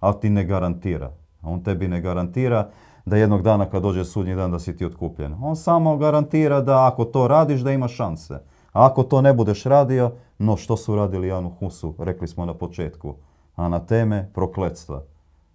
ali 0.00 0.20
ti 0.20 0.30
ne 0.30 0.44
garantira. 0.44 1.10
On 1.42 1.62
tebi 1.62 1.88
ne 1.88 2.00
garantira 2.00 2.70
da 3.06 3.16
jednog 3.16 3.42
dana 3.42 3.70
kad 3.70 3.82
dođe 3.82 4.04
sudnji 4.04 4.34
dan 4.34 4.50
da 4.50 4.58
si 4.58 4.76
ti 4.76 4.84
otkupljen. 4.84 5.34
On 5.42 5.56
samo 5.56 5.96
garantira 5.96 6.60
da 6.60 6.86
ako 6.86 7.04
to 7.04 7.28
radiš 7.28 7.60
da 7.60 7.72
ima 7.72 7.88
šanse. 7.88 8.34
A 8.72 8.86
ako 8.86 9.02
to 9.02 9.20
ne 9.20 9.32
budeš 9.32 9.64
radio, 9.64 10.12
no 10.38 10.56
što 10.56 10.76
su 10.76 10.96
radili 10.96 11.28
Janu 11.28 11.50
Husu, 11.58 11.94
rekli 11.98 12.28
smo 12.28 12.44
na 12.44 12.54
početku. 12.54 13.14
A 13.56 13.68
na 13.68 13.86
teme 13.86 14.30
prokletstva. 14.34 15.02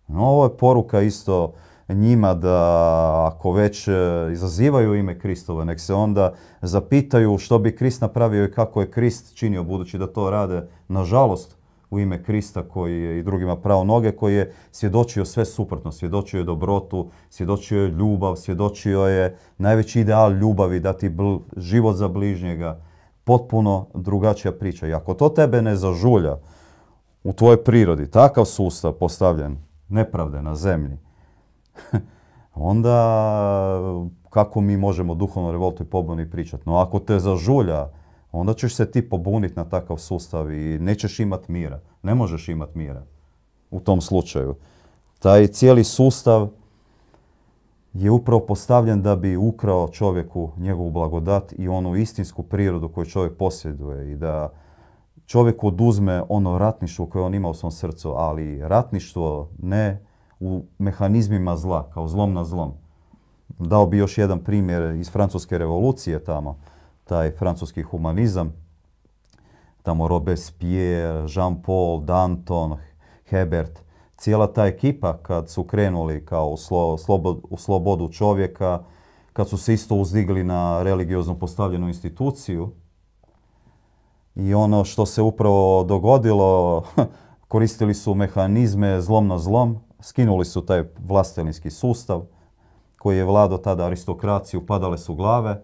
No, 0.08 0.26
ovo 0.26 0.44
je 0.44 0.58
poruka 0.58 1.02
isto 1.02 1.54
njima 1.90 2.34
da 2.34 3.32
ako 3.34 3.52
već 3.52 3.88
e, 3.88 3.92
izazivaju 4.32 4.96
ime 4.96 5.20
Kristova, 5.20 5.64
nek 5.64 5.80
se 5.80 5.94
onda 5.94 6.34
zapitaju 6.62 7.38
što 7.38 7.60
bi 7.60 7.76
Krist 7.76 8.02
napravio 8.02 8.46
i 8.46 8.52
kako 8.52 8.82
je 8.82 8.92
Krist 8.92 9.36
činio, 9.36 9.64
budući 9.64 9.98
da 9.98 10.08
to 10.08 10.30
rade, 10.30 10.68
nažalost, 10.88 11.58
u 11.90 12.00
ime 12.00 12.24
Krista 12.24 12.64
koji 12.64 13.02
je 13.02 13.20
i 13.20 13.24
drugima 13.24 13.56
pravo 13.56 13.84
noge, 13.84 14.12
koji 14.12 14.36
je 14.36 14.54
svjedočio 14.72 15.26
sve 15.26 15.46
suprotno. 15.46 15.92
Svjedočio 15.92 16.38
je 16.38 16.44
dobrotu, 16.44 17.10
svjedočio 17.30 17.82
je 17.82 17.88
ljubav, 17.88 18.36
svjedočio 18.36 19.02
je 19.02 19.38
najveći 19.58 20.02
ideal 20.02 20.34
ljubavi, 20.34 20.80
dati 20.80 21.12
život 21.58 21.96
za 21.96 22.08
bližnjega. 22.08 22.82
Potpuno 23.24 23.88
drugačija 23.94 24.52
priča. 24.52 24.88
I 24.88 24.94
ako 24.94 25.14
to 25.14 25.30
tebe 25.30 25.62
ne 25.62 25.76
zažulja 25.76 26.38
u 27.24 27.34
tvojoj 27.34 27.64
prirodi, 27.64 28.12
takav 28.12 28.46
sustav 28.46 28.92
postavljen 28.92 29.67
nepravde 29.89 30.41
na 30.41 30.56
zemlji, 30.56 30.98
onda 32.53 32.98
kako 34.29 34.62
mi 34.62 34.77
možemo 34.77 35.15
duhovno 35.15 35.51
revoltu 35.51 35.84
i 35.84 35.86
pobuni 35.86 36.29
pričati. 36.29 36.63
No 36.65 36.77
ako 36.77 37.00
te 37.00 37.20
zažulja, 37.20 37.89
onda 38.32 38.53
ćeš 38.53 38.75
se 38.75 38.91
ti 38.91 39.10
pobuniti 39.10 39.56
na 39.56 39.65
takav 39.65 39.98
sustav 39.98 40.51
i 40.51 40.79
nećeš 40.79 41.20
imat 41.20 41.48
mira. 41.48 41.79
Ne 42.03 42.15
možeš 42.15 42.50
imat 42.50 42.75
mira 42.75 43.03
u 43.72 43.79
tom 43.79 44.01
slučaju. 44.01 44.56
Taj 45.20 45.48
cijeli 45.48 45.84
sustav 45.84 46.50
je 47.94 48.12
upravo 48.12 48.46
postavljen 48.46 49.01
da 49.01 49.15
bi 49.15 49.38
ukrao 49.38 49.88
čovjeku 49.88 50.51
njegovu 50.58 50.91
blagodat 50.91 51.53
i 51.58 51.67
onu 51.67 51.96
istinsku 51.96 52.44
prirodu 52.44 52.89
koju 52.89 53.06
čovjek 53.06 53.38
posjeduje 53.38 54.12
i 54.12 54.15
da 54.15 54.50
čovjek 55.28 55.64
oduzme 55.64 56.24
ono 56.30 56.58
ratništvo 56.58 57.06
koje 57.06 57.26
on 57.26 57.34
ima 57.34 57.50
u 57.50 57.54
svom 57.54 57.72
srcu, 57.72 58.14
ali 58.18 58.68
ratništvo 58.68 59.50
ne 59.60 60.02
u 60.40 60.64
mehanizmima 60.78 61.58
zla, 61.58 61.90
kao 61.94 62.08
zlom 62.08 62.34
na 62.34 62.44
zlom. 62.44 62.74
Dao 63.60 63.86
bi 63.86 63.98
još 63.98 64.18
jedan 64.18 64.40
primjer 64.40 64.96
iz 64.96 65.12
francuske 65.12 65.58
revolucije 65.58 66.24
tamo, 66.24 66.58
taj 67.04 67.32
francuski 67.32 67.82
humanizam, 67.82 68.54
tamo 69.84 70.08
Robespierre, 70.08 71.24
Jean-Paul, 71.24 72.06
Danton, 72.06 72.78
Hebert, 73.30 73.80
cijela 74.18 74.54
ta 74.54 74.66
ekipa 74.66 75.18
kad 75.18 75.50
su 75.50 75.64
krenuli 75.64 76.26
kao 76.26 76.56
u 77.50 77.58
slobodu 77.58 78.10
čovjeka, 78.12 78.84
kad 79.34 79.50
su 79.50 79.58
se 79.58 79.74
isto 79.74 79.96
uzdigli 79.96 80.44
na 80.44 80.84
religiozno 80.84 81.36
postavljenu 81.36 81.88
instituciju, 81.88 82.72
I 84.38 84.53
ono 84.53 84.86
što 84.86 85.06
se 85.06 85.22
upravo 85.22 85.84
dogodilo, 85.84 86.84
koristili 87.48 87.94
su 87.94 88.15
mehanizme 88.15 89.01
zlom 89.01 89.27
na 89.27 89.38
zlom, 89.38 89.79
skinuli 90.00 90.46
su 90.46 90.65
taj 90.65 90.84
vlastelinski 91.08 91.70
sustav 91.70 92.22
koji 92.98 93.17
je 93.17 93.25
vladao 93.25 93.58
tada 93.58 93.86
aristokraciju, 93.86 94.65
padale 94.65 94.98
su 94.98 95.15
glave, 95.15 95.62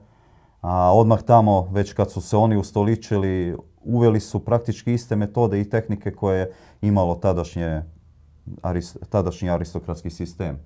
a 0.62 0.94
odmah 0.94 1.22
tamo, 1.22 1.68
već 1.72 1.94
kad 1.94 2.12
su 2.12 2.22
se 2.22 2.38
oni 2.38 2.58
ustoličili, 2.58 3.58
uveli 3.84 4.20
su 4.20 4.40
praktički 4.40 4.94
iste 4.94 5.16
metode 5.16 5.62
i 5.62 5.70
tehnike 5.70 6.12
koje 6.12 6.40
je 6.40 6.54
imalo 6.82 7.16
tadašnje, 7.16 7.82
tadašnji 9.10 9.50
aristokratski 9.50 10.10
sistem. 10.10 10.60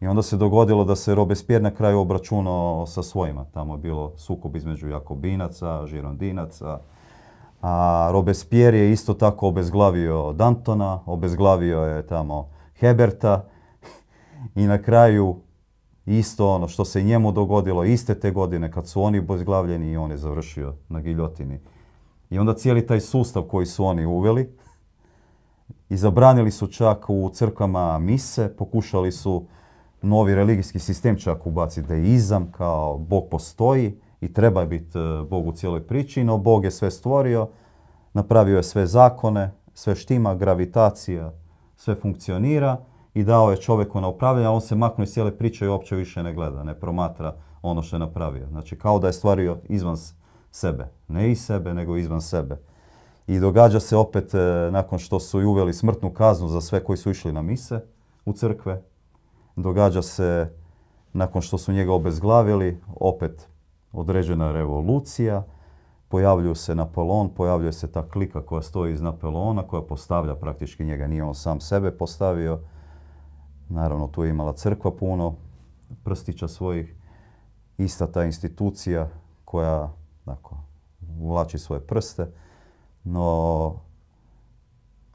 I 0.00 0.06
onda 0.06 0.22
se 0.22 0.36
dogodilo 0.36 0.84
da 0.84 0.96
se 0.96 1.14
Robespierre 1.14 1.62
na 1.62 1.74
kraju 1.74 2.00
obračunao 2.00 2.86
sa 2.86 3.02
svojima. 3.02 3.44
Tamo 3.44 3.74
je 3.74 3.78
bilo 3.78 4.12
sukob 4.16 4.56
između 4.56 4.88
Jakobinaca, 4.88 5.86
Žirondinaca. 5.86 6.78
A 7.68 8.08
Robespierre 8.12 8.78
je 8.78 8.92
isto 8.92 9.14
tako 9.14 9.48
obezglavio 9.48 10.32
Dantona, 10.32 11.00
obezglavio 11.06 11.80
je 11.80 12.06
tamo 12.06 12.48
Heberta 12.78 13.44
i 14.54 14.66
na 14.66 14.82
kraju 14.82 15.36
isto 16.04 16.54
ono 16.54 16.68
što 16.68 16.84
se 16.84 17.02
njemu 17.02 17.32
dogodilo 17.32 17.84
iste 17.84 18.20
te 18.20 18.30
godine 18.30 18.70
kad 18.72 18.88
su 18.88 19.02
oni 19.02 19.18
obezglavljeni 19.18 19.90
i 19.90 19.96
on 19.96 20.10
je 20.10 20.16
završio 20.16 20.74
na 20.88 21.00
giljotini. 21.00 21.60
I 22.30 22.38
onda 22.38 22.54
cijeli 22.54 22.86
taj 22.86 23.00
sustav 23.00 23.42
koji 23.42 23.66
su 23.66 23.84
oni 23.84 24.06
uveli 24.06 24.56
i 25.88 25.96
zabranili 25.96 26.50
su 26.50 26.66
čak 26.66 27.04
u 27.08 27.30
crkvama 27.34 27.98
mise, 27.98 28.56
pokušali 28.56 29.12
su 29.12 29.46
novi 30.02 30.34
religijski 30.34 30.78
sistem 30.78 31.18
čak 31.18 31.46
ubaciti 31.46 31.88
deizam 31.88 32.52
kao 32.52 32.98
Bog 32.98 33.24
postoji 33.30 34.00
i 34.20 34.32
treba 34.32 34.66
biti 34.66 34.98
e, 34.98 35.22
Bog 35.30 35.46
u 35.46 35.52
cijeloj 35.52 35.86
priči, 35.86 36.24
no 36.24 36.38
Bog 36.38 36.64
je 36.64 36.70
sve 36.70 36.90
stvorio, 36.90 37.48
napravio 38.12 38.56
je 38.56 38.62
sve 38.62 38.86
zakone, 38.86 39.50
sve 39.74 39.94
štima, 39.94 40.34
gravitacija, 40.34 41.32
sve 41.76 41.94
funkcionira 41.94 42.76
i 43.14 43.24
dao 43.24 43.50
je 43.50 43.56
čovjeku 43.56 44.00
na 44.00 44.08
upravljanje, 44.08 44.46
a 44.46 44.50
on 44.50 44.60
se 44.60 44.74
maknu 44.74 45.04
iz 45.04 45.10
cijele 45.10 45.38
priče 45.38 45.64
i 45.64 45.68
uopće 45.68 45.96
više 45.96 46.22
ne 46.22 46.34
gleda, 46.34 46.64
ne 46.64 46.74
promatra 46.74 47.34
ono 47.62 47.82
što 47.82 47.96
je 47.96 48.00
napravio. 48.00 48.46
Znači 48.48 48.78
kao 48.78 48.98
da 48.98 49.06
je 49.06 49.12
stvario 49.12 49.58
izvan 49.68 49.96
sebe. 50.50 50.88
Ne 51.08 51.30
iz 51.30 51.44
sebe, 51.44 51.74
nego 51.74 51.96
izvan 51.96 52.20
sebe. 52.20 52.58
I 53.26 53.38
događa 53.38 53.80
se 53.80 53.96
opet, 53.96 54.34
e, 54.34 54.70
nakon 54.70 54.98
što 54.98 55.20
su 55.20 55.38
uveli 55.38 55.74
smrtnu 55.74 56.10
kaznu 56.10 56.48
za 56.48 56.60
sve 56.60 56.84
koji 56.84 56.96
su 56.96 57.10
išli 57.10 57.32
na 57.32 57.42
mise 57.42 57.80
u 58.24 58.32
crkve, 58.32 58.82
događa 59.56 60.02
se, 60.02 60.50
nakon 61.12 61.42
što 61.42 61.58
su 61.58 61.72
njega 61.72 61.92
obezglavili, 61.92 62.80
opet 62.94 63.48
određena 63.96 64.52
revolucija, 64.52 65.42
pojavljuju 66.08 66.54
se 66.54 66.74
Napoleon, 66.74 67.28
pojavljuje 67.28 67.72
se 67.72 67.92
ta 67.92 68.08
klika 68.08 68.42
koja 68.42 68.62
stoji 68.62 68.92
iz 68.92 69.00
Napoleona, 69.00 69.62
koja 69.62 69.82
postavlja 69.82 70.34
praktički 70.34 70.84
njega, 70.84 71.06
nije 71.06 71.24
on 71.24 71.34
sam 71.34 71.60
sebe 71.60 71.90
postavio. 71.90 72.60
Naravno, 73.68 74.08
tu 74.08 74.24
je 74.24 74.30
imala 74.30 74.52
crkva 74.52 74.90
puno 74.90 75.34
prstića 76.04 76.48
svojih, 76.48 76.94
ista 77.78 78.06
ta 78.06 78.24
institucija 78.24 79.08
koja 79.44 79.90
Dakle, 80.26 80.58
uvlači 81.20 81.58
svoje 81.58 81.80
prste, 81.80 82.26
no 83.04 83.74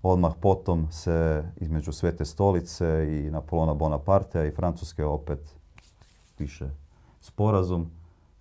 odmah 0.04 0.34
potom 0.42 0.92
se 0.92 1.44
između 1.56 1.92
Svete 1.92 2.26
stolice 2.26 3.08
i 3.10 3.32
Napoleona 3.32 3.74
Bonapartea 3.74 4.46
i 4.46 4.52
Francuske 4.52 5.06
opet 5.06 5.56
piše 6.38 6.70
sporazum. 7.22 7.92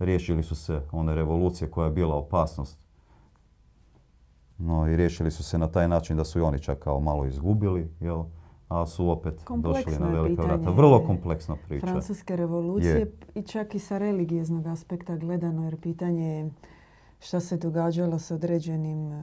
Riješili 0.00 0.42
su 0.42 0.54
se 0.54 0.82
one 0.92 1.14
revolucije 1.14 1.70
koja 1.70 1.84
je 1.84 1.92
bila 1.92 2.14
opasnost. 2.14 2.78
No 4.58 4.88
i 4.88 4.96
riješili 4.96 5.30
su 5.30 5.42
se 5.42 5.58
na 5.58 5.66
taj 5.66 5.88
način 5.88 6.16
da 6.16 6.24
su 6.24 6.38
i 6.38 6.42
oni 6.42 6.58
čak 6.58 6.78
kao 6.78 7.00
malo 7.00 7.26
izgubili, 7.26 7.90
jel? 8.00 8.24
a 8.70 8.86
su 8.86 9.10
opet 9.10 9.34
došli 9.56 9.98
na 9.98 10.08
velika 10.08 10.42
vrata. 10.42 10.70
Vrlo 10.70 11.06
kompleksna 11.06 11.56
priča. 11.68 11.86
Francuske 11.86 12.36
revolucije 12.36 13.12
i 13.34 13.42
čak 13.42 13.74
i 13.74 13.78
sa 13.78 13.98
religijeznog 13.98 14.66
aspekta 14.66 15.16
gledano, 15.16 15.64
jer 15.64 15.80
pitanje 15.80 16.26
je 16.26 16.50
šta 17.20 17.40
se 17.40 17.56
događalo 17.56 18.18
s 18.18 18.30
određenim 18.30 19.12
e, 19.12 19.22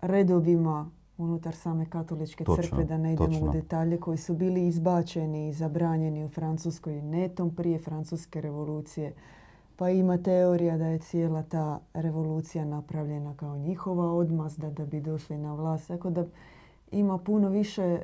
redovima 0.00 0.90
unutar 1.18 1.54
same 1.54 1.86
katoličke 1.86 2.44
crkve, 2.56 2.84
da 2.84 2.98
ne 2.98 3.12
idemo 3.12 3.40
u 3.40 3.52
detalje, 3.52 4.00
koji 4.00 4.18
su 4.18 4.34
bili 4.34 4.66
izbačeni 4.66 5.48
i 5.48 5.52
zabranjeni 5.52 6.24
u 6.24 6.28
Francuskoj 6.28 7.02
netom 7.02 7.54
prije 7.54 7.78
Francuske 7.78 8.40
revolucije. 8.40 9.14
Pa 9.76 9.90
ima 9.90 10.18
teorija 10.18 10.76
da 10.76 10.86
je 10.86 10.98
cijela 10.98 11.42
ta 11.42 11.80
revolucija 11.94 12.64
napravljena 12.64 13.34
kao 13.36 13.56
njihova 13.56 14.12
odmazda 14.12 14.70
da 14.70 14.86
bi 14.86 15.00
došli 15.00 15.38
na 15.38 15.54
vlast. 15.54 15.88
Tako 15.88 16.10
da 16.10 16.24
ima 16.90 17.18
puno 17.18 17.48
više 17.48 17.82
e, 17.82 18.02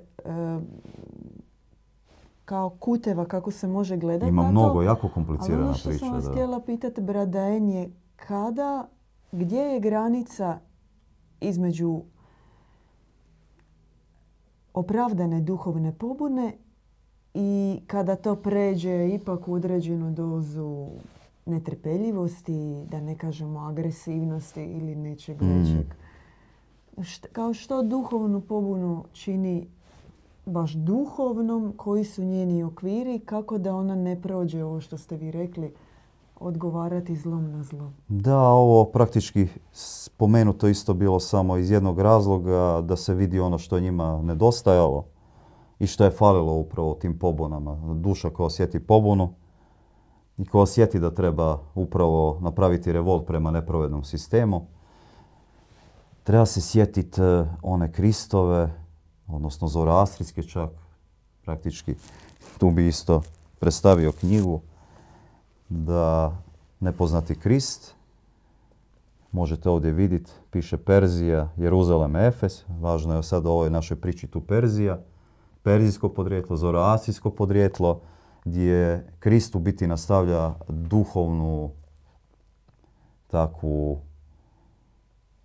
kao 2.44 2.70
kuteva 2.70 3.24
kako 3.24 3.50
se 3.50 3.68
može 3.68 3.96
gledati 3.96 4.28
Ima 4.28 4.50
mnogo, 4.50 4.82
jako 4.82 5.08
komplicirana 5.08 5.72
priča. 5.72 5.88
Ali 5.88 5.94
ono 5.94 5.98
što 5.98 6.06
sam 6.06 6.12
vas 6.12 6.28
htjela 6.28 6.60
pitati, 6.60 7.00
Bradajen, 7.00 7.68
je 7.68 7.90
kada, 8.16 8.88
gdje 9.32 9.60
je 9.60 9.80
granica 9.80 10.58
između 11.40 12.02
opravdane 14.74 15.40
duhovne 15.40 15.92
pobune 15.92 16.52
i 17.35 17.80
kada 17.87 18.16
to 18.16 18.37
pređe 18.37 19.09
ipak 19.14 19.48
u 19.48 19.52
određenu 19.52 20.11
dozu 20.11 20.88
netrpeljivosti, 21.46 22.85
da 22.90 23.00
ne 23.00 23.18
kažemo 23.18 23.61
agresivnosti 23.61 24.64
ili 24.64 24.94
nečeg 24.94 25.42
mm. 25.42 25.48
većeg. 25.48 25.87
Kao 27.33 27.54
što 27.54 27.83
duhovnu 27.83 28.40
pobunu 28.40 29.04
čini 29.12 29.66
baš 30.46 30.72
duhovnom, 30.72 31.72
koji 31.76 32.04
su 32.04 32.24
njeni 32.24 32.62
okviri, 32.62 33.18
kako 33.18 33.59
da 33.59 33.76
ona 33.76 33.94
ne 33.94 34.22
prođe 34.22 34.64
ovo 34.64 34.80
što 34.80 34.98
ste 34.98 35.16
vi 35.16 35.30
rekli, 35.30 35.72
odgovarati 36.40 37.16
zlom 37.16 37.50
na 37.50 37.62
zlo. 37.62 37.92
Da, 38.09 38.38
ovo 38.38 38.85
praktički 38.85 39.48
spomenuto 39.72 40.68
isto 40.68 40.94
bilo 40.94 41.20
samo 41.20 41.57
iz 41.57 41.70
jednog 41.70 42.00
razloga 42.00 42.81
da 42.81 42.96
se 42.96 43.14
vidi 43.14 43.40
ono 43.40 43.59
što 43.59 43.81
njima 43.81 44.22
nedostajalo 44.22 45.07
i 45.79 45.87
što 45.87 46.05
je 46.05 46.11
falilo 46.11 46.55
upravo 46.55 46.94
tim 46.94 47.18
pobunama. 47.18 47.94
Duša 47.94 48.31
koja 48.31 48.46
osjeti 48.46 48.87
pobunu 48.87 49.35
i 50.38 50.44
koja 50.44 50.62
osjeti 50.62 50.98
da 50.98 51.14
treba 51.14 51.59
upravo 51.74 52.38
napraviti 52.40 52.92
revolt 52.92 53.26
prema 53.26 53.50
nepravednom 53.50 54.05
sistemu. 54.05 54.66
Treba 56.24 56.46
se 56.46 56.61
sjetiti 56.61 57.20
eh, 57.22 57.44
one 57.62 57.92
Kristove, 57.92 58.70
odnosno 59.26 59.68
zoroastrijske 59.68 60.42
čak, 60.42 60.70
praktički 61.42 61.94
tu 62.59 62.70
bi 62.70 62.88
isto 62.88 63.22
predstavio 63.59 64.12
knjigu 64.12 64.61
da 65.70 66.37
nepoznati 66.80 67.35
Krist, 67.35 67.94
možete 69.33 69.70
ovdje 69.70 69.92
vidjeti, 69.92 70.30
piše 70.50 70.76
Perzija, 70.76 71.48
Jeruzalem, 71.56 72.16
Efes, 72.16 72.64
važno 72.68 73.16
je 73.16 73.22
sad 73.22 73.46
u 73.46 73.50
ovoj 73.50 73.70
našoj 73.70 74.00
priči 74.00 74.26
tu 74.26 74.40
Perzija, 74.40 74.98
perzijsko 75.62 76.09
podrijetlo, 76.09 76.56
zoroastrijsko 76.56 77.30
podrijetlo, 77.30 78.00
gdje 78.44 79.06
Krist 79.18 79.54
u 79.54 79.59
biti 79.59 79.87
nastavlja 79.87 80.54
duhovnu 80.68 81.70
takvu, 83.26 84.00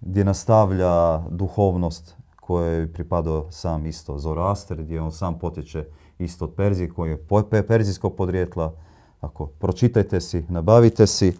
gdje 0.02 0.24
nastavlja 0.24 1.18
duhovnost 1.30 2.18
koje 2.36 2.80
je 2.80 2.94
pripadao 2.94 3.52
sam 3.52 3.86
isto 3.86 4.18
Zoroaster, 4.18 4.84
gdje 4.84 5.02
on 5.02 5.12
sam 5.12 5.40
potječe 5.40 5.86
isto 6.20 6.46
od 6.46 6.54
Perzije, 6.54 6.90
koji 6.90 7.12
je 7.12 7.68
perzijskog 7.68 8.16
podrijetla. 8.16 8.74
Ako 9.22 9.46
pročitajte 9.46 10.22
si, 10.22 10.46
nabavite 10.50 11.08
si, 11.08 11.38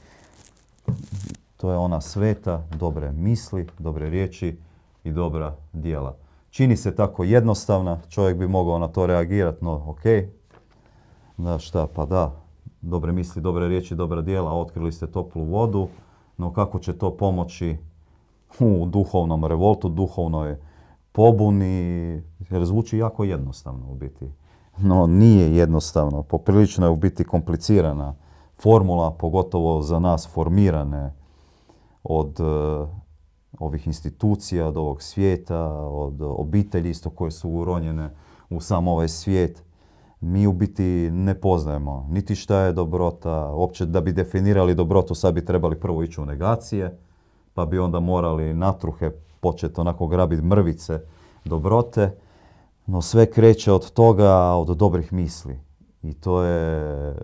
to 1.58 1.72
je 1.72 1.78
ona 1.78 2.02
sveta, 2.02 2.64
dobre 2.80 3.12
misli, 3.12 3.68
dobre 3.80 4.10
riječi 4.10 4.58
i 5.04 5.12
dobra 5.12 5.56
dijela. 5.74 6.16
Čini 6.50 6.78
se 6.78 6.96
tako 6.96 7.24
jednostavna, 7.24 8.00
čovjek 8.10 8.38
bi 8.38 8.48
mogao 8.48 8.80
na 8.80 8.88
to 8.88 9.06
reagirati, 9.06 9.66
no 9.66 9.84
ok, 9.88 10.04
da 11.38 11.60
šta, 11.60 11.88
pa 11.96 12.06
da, 12.06 12.32
dobre 12.82 13.12
misli, 13.12 13.42
dobre 13.42 13.68
riječi, 13.68 13.96
dobra 13.96 14.22
dijela, 14.22 14.54
otkrili 14.54 14.92
ste 14.92 15.08
toplu 15.08 15.44
vodu, 15.44 15.88
no 16.38 16.54
kako 16.54 16.80
će 16.80 16.94
to 16.94 17.18
pomoći 17.18 17.78
u 18.60 18.86
duhovnom 18.86 19.46
revoltu, 19.46 19.90
duhovnoj 19.90 20.58
pobuni, 21.12 22.22
jer 22.50 22.66
zvuči 22.66 22.98
jako 22.98 23.24
jednostavno 23.24 23.92
u 23.92 23.96
biti. 23.96 24.26
No 24.78 25.08
nije 25.08 25.56
jednostavno, 25.56 26.24
poprilično 26.24 26.86
je 26.86 26.90
u 26.90 26.96
biti 26.96 27.24
komplicirana 27.24 28.16
formula, 28.62 29.12
pogotovo 29.12 29.82
za 29.82 30.00
nas 30.00 30.28
formirane 30.34 31.14
od 32.04 32.40
uh, 32.40 32.90
ovih 33.60 33.88
institucija, 33.88 34.68
od 34.68 34.78
ovog 34.78 35.02
svijeta, 35.02 35.66
od 35.82 36.22
obitelji 36.22 36.90
isto 36.90 37.10
koje 37.10 37.32
su 37.32 37.50
uronjene 37.50 38.10
u 38.50 38.62
sam 38.62 38.88
ovaj 38.88 39.08
svijet. 39.08 39.64
Mi 40.22 40.48
u 40.48 40.54
biti 40.54 41.10
ne 41.12 41.36
poznajemo 41.36 42.08
niti 42.10 42.36
šta 42.36 42.60
je 42.60 42.74
dobrota, 42.74 43.52
uopće 43.54 43.86
da 43.86 44.02
bi 44.02 44.14
definirali 44.14 44.76
dobrotu 44.76 45.16
sad 45.16 45.34
bi 45.34 45.46
trebali 45.46 45.80
prvo 45.80 46.04
ići 46.04 46.22
u 46.22 46.26
negacije, 46.26 46.98
pa 47.54 47.66
bi 47.66 47.80
onda 47.80 48.00
morali 48.00 48.54
natruhe 48.54 49.12
početi 49.40 49.82
onako 49.82 50.08
grabiti 50.08 50.42
mrvice 50.42 51.00
dobrote, 51.46 52.16
no 52.86 53.02
sve 53.02 53.32
kreće 53.32 53.72
od 53.72 53.92
toga, 53.92 54.54
od 54.54 54.78
dobrih 54.78 55.14
misli. 55.14 55.60
I 56.02 56.14
to 56.14 56.42
je 56.42 57.16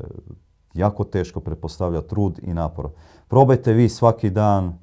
jako 0.73 1.03
teško 1.03 1.39
prepostavlja 1.39 2.01
trud 2.01 2.39
i 2.43 2.53
napor. 2.53 2.89
Probajte 3.27 3.73
vi 3.73 3.89
svaki 3.89 4.29
dan, 4.29 4.79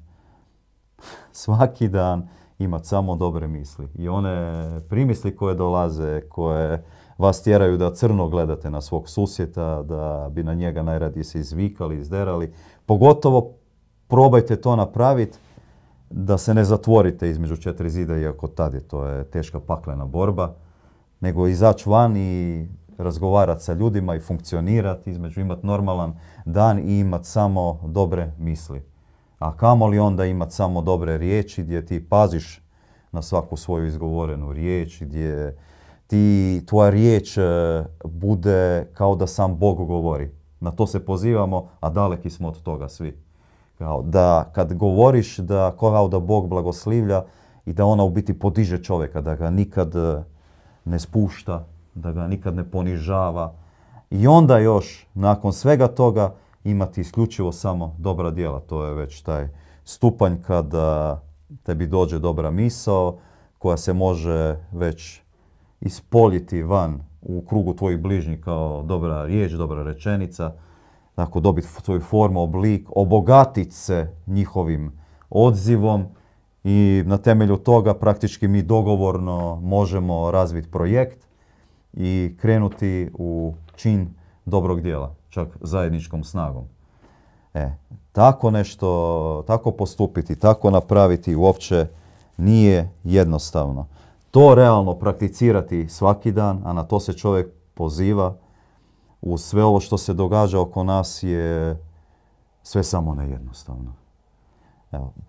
svaki 1.31 1.87
dan 1.87 2.27
imati 2.59 2.87
samo 2.87 3.15
dobre 3.15 3.47
misli. 3.47 3.87
I 3.95 4.09
one 4.09 4.65
primisli 4.89 5.35
koje 5.35 5.55
dolaze, 5.55 6.21
koje 6.29 6.83
vas 7.17 7.43
tjeraju 7.43 7.77
da 7.77 7.93
crno 7.93 8.29
gledate 8.29 8.69
na 8.69 8.81
svog 8.81 9.09
susjeta, 9.09 9.83
da 9.83 10.29
bi 10.31 10.43
na 10.43 10.53
njega 10.53 10.83
najradije 10.83 11.23
se 11.23 11.39
izvikali, 11.39 11.97
izderali. 11.97 12.53
Pogotovo 12.85 13.53
probajte 14.07 14.55
to 14.55 14.75
napraviti 14.75 15.37
da 16.09 16.37
se 16.37 16.53
ne 16.53 16.63
zatvorite 16.63 17.29
između 17.29 17.57
četiri 17.57 17.89
zida, 17.89 18.17
iako 18.17 18.47
tad 18.47 18.73
je 18.73 18.79
to 18.79 19.05
je 19.05 19.23
teška 19.23 19.59
paklena 19.59 20.05
borba, 20.05 20.55
nego 21.19 21.47
izaći 21.47 21.89
van 21.89 22.17
i 22.17 22.67
razgovarati 22.97 23.63
sa 23.63 23.73
ljudima 23.73 24.15
i 24.15 24.19
funkcionirati, 24.19 25.09
između 25.09 25.41
imati 25.41 25.65
normalan 25.65 26.13
dan 26.45 26.79
i 26.79 26.99
imati 26.99 27.27
samo 27.27 27.79
dobre 27.85 28.31
misli. 28.37 28.81
A 29.39 29.57
kamoli 29.57 29.99
onda 29.99 30.25
imati 30.25 30.55
samo 30.55 30.81
dobre 30.81 31.17
riječi 31.17 31.63
gdje 31.63 31.85
ti 31.85 32.09
paziš 32.09 32.61
na 33.11 33.21
svaku 33.21 33.57
svoju 33.57 33.87
izgovorenu 33.87 34.53
riječ, 34.53 35.01
gdje 35.01 35.57
ti, 36.07 36.63
tvoja 36.65 36.89
riječ 36.89 37.37
e, 37.37 37.41
bude 38.03 38.87
kao 38.93 39.15
da 39.15 39.27
sam 39.27 39.57
Bog 39.57 39.87
govori. 39.87 40.29
Na 40.59 40.71
to 40.71 40.87
se 40.87 41.05
pozivamo, 41.05 41.69
a 41.79 41.89
daleki 41.89 42.29
smo 42.29 42.47
od 42.47 42.61
toga 42.61 42.89
svi. 42.89 43.17
Kao 43.77 44.01
da 44.01 44.51
kad 44.53 44.73
govoriš 44.73 45.37
da 45.37 45.75
kao 45.79 46.07
da 46.07 46.19
Bog 46.19 46.47
blagoslivlja 46.47 47.23
i 47.65 47.73
da 47.73 47.85
ona 47.85 48.03
u 48.03 48.09
biti 48.09 48.39
podiže 48.39 48.83
čovjeka, 48.83 49.21
da 49.21 49.35
ga 49.35 49.49
nikad 49.49 49.95
e, 49.95 50.23
ne 50.85 50.99
spušta, 50.99 51.65
da 51.95 52.11
ga 52.11 52.27
nikad 52.27 52.55
ne 52.55 52.71
ponižava. 52.71 53.53
I 54.09 54.27
onda 54.27 54.57
još, 54.57 55.07
nakon 55.13 55.53
svega 55.53 55.87
toga, 55.87 56.33
imati 56.63 57.01
isključivo 57.01 57.51
samo 57.51 57.95
dobra 57.97 58.31
djela. 58.31 58.59
To 58.59 58.85
je 58.85 58.93
već 58.93 59.21
taj 59.21 59.47
stupanj 59.83 60.35
kada 60.47 61.21
tebi 61.63 61.87
dođe 61.87 62.19
dobra 62.19 62.51
misao 62.51 63.17
koja 63.57 63.77
se 63.77 63.93
može 63.93 64.57
već 64.71 65.21
ispoljiti 65.81 66.63
van 66.63 66.99
u 67.21 67.41
krugu 67.41 67.73
tvojih 67.73 67.99
bližnjih 67.99 68.41
kao 68.41 68.83
dobra 68.83 69.25
riječ, 69.25 69.51
dobra 69.51 69.83
rečenica, 69.83 70.53
tako 71.15 71.39
dobiti 71.39 71.67
svoju 71.67 72.01
formu, 72.01 72.41
oblik, 72.41 72.87
obogatiti 72.95 73.71
se 73.71 74.13
njihovim 74.27 74.91
odzivom 75.29 76.05
i 76.63 77.03
na 77.05 77.17
temelju 77.17 77.57
toga 77.57 77.93
praktički 77.93 78.47
mi 78.47 78.61
dogovorno 78.61 79.59
možemo 79.63 80.31
razviti 80.31 80.71
projekt 80.71 81.27
i 81.93 82.35
krenuti 82.41 83.11
u 83.13 83.53
čin 83.75 84.09
dobrog 84.45 84.81
dijela, 84.81 85.15
čak 85.29 85.57
zajedničkom 85.61 86.23
snagom. 86.23 86.63
E, 87.53 87.71
tako 88.11 88.51
nešto, 88.51 89.43
tako 89.47 89.71
postupiti, 89.71 90.39
tako 90.39 90.71
napraviti 90.71 91.35
uopće 91.35 91.87
nije 92.37 92.91
jednostavno. 93.03 93.87
To 94.31 94.55
realno 94.55 94.95
prakticirati 94.95 95.89
svaki 95.89 96.31
dan, 96.31 96.61
a 96.65 96.73
na 96.73 96.83
to 96.83 96.99
se 96.99 97.13
čovjek 97.13 97.47
poziva, 97.73 98.35
u 99.21 99.37
sve 99.37 99.63
ovo 99.63 99.79
što 99.79 99.97
se 99.97 100.13
događa 100.13 100.59
oko 100.59 100.83
nas 100.83 101.23
je 101.23 101.77
sve 102.63 102.83
samo 102.83 103.15
nejednostavno. 103.15 103.93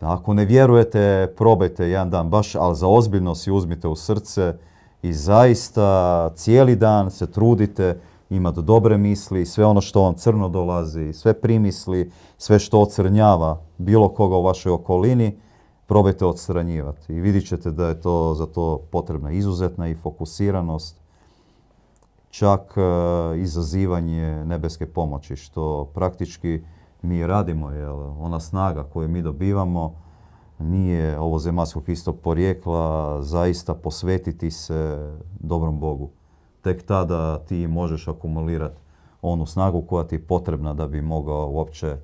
Ako 0.01 0.35
ne 0.35 0.45
vjerujete, 0.45 1.35
probajte 1.37 1.89
jedan 1.89 2.11
dan 2.11 2.31
baš, 2.31 2.55
ali 2.55 2.77
za 2.77 2.89
ozbiljno 2.89 3.35
si 3.35 3.51
uzmite 3.51 3.89
u 3.89 3.97
srce 3.97 4.55
i 5.03 5.13
zaista 5.13 6.31
cijeli 6.35 6.77
dan 6.77 7.11
se 7.11 7.31
trudite 7.31 8.01
imati 8.31 8.63
dobre 8.63 8.99
misli, 8.99 9.47
sve 9.47 9.65
ono 9.67 9.81
što 9.81 10.03
vam 10.03 10.15
crno 10.15 10.49
dolazi, 10.49 11.13
sve 11.13 11.41
primisli, 11.41 12.11
sve 12.39 12.59
što 12.59 12.81
ocrnjava 12.81 13.61
bilo 13.79 14.09
koga 14.09 14.37
u 14.37 14.43
vašoj 14.43 14.73
okolini, 14.73 15.39
probajte 15.87 16.25
odstranjivati. 16.25 17.13
I 17.13 17.21
vidit 17.21 17.49
ćete 17.49 17.71
da 17.71 17.89
je 17.89 18.01
to 18.01 18.35
za 18.35 18.47
to 18.47 18.81
potrebna 18.91 19.33
izuzetna 19.33 19.89
i 19.89 19.95
fokusiranost, 19.95 20.97
čak 22.31 22.75
e, 22.77 22.81
izazivanje 23.39 24.45
nebeske 24.45 24.87
pomoći, 24.87 25.37
što 25.37 25.91
praktički 25.95 26.63
mi 27.03 27.27
radimo, 27.27 27.71
jer 27.71 27.91
ona 28.19 28.41
snaga 28.41 28.85
koju 28.85 29.09
mi 29.09 29.23
dobivamo 29.23 29.95
nije 30.59 31.19
ovo 31.19 31.39
zemaljskog 31.39 31.89
istog 31.89 32.17
porijekla, 32.21 33.23
zaista 33.23 33.75
posvetiti 33.75 34.51
se 34.51 35.13
dobrom 35.41 35.81
Bogu. 35.81 36.11
Tek 36.63 36.83
tada 36.83 37.39
ti 37.39 37.67
možeš 37.67 38.09
akumulirati 38.09 38.81
onu 39.23 39.47
snagu 39.47 39.83
koja 39.83 40.05
ti 40.05 40.15
je 40.15 40.27
potrebna 40.27 40.75
da 40.75 40.87
bi 40.87 41.01
mogao 41.01 41.51
uopće 41.51 41.97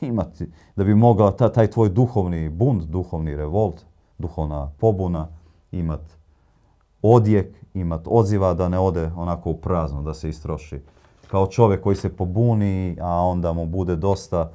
imati, 0.00 0.50
da 0.76 0.84
bi 0.84 0.94
mogao 0.94 1.30
taj 1.30 1.66
tvoj 1.66 1.88
duhovni 1.88 2.48
bunt, 2.48 2.84
duhovni 2.84 3.36
revolt, 3.36 3.84
duhovna 4.18 4.70
pobuna 4.78 5.28
imat 5.72 6.00
odjek, 7.02 7.56
imat 7.74 8.06
odziva 8.06 8.54
da 8.54 8.68
ne 8.68 8.78
ode 8.78 9.10
onako 9.16 9.50
u 9.50 9.56
prazno, 9.56 10.02
da 10.02 10.14
se 10.14 10.28
istroši. 10.28 10.80
Kao 11.30 11.46
čovjek 11.46 11.82
koji 11.82 11.96
se 11.96 12.16
pobuni, 12.16 12.96
a 13.00 13.22
onda 13.22 13.52
mu 13.52 13.66
bude 13.66 13.96
dosta, 13.96 14.50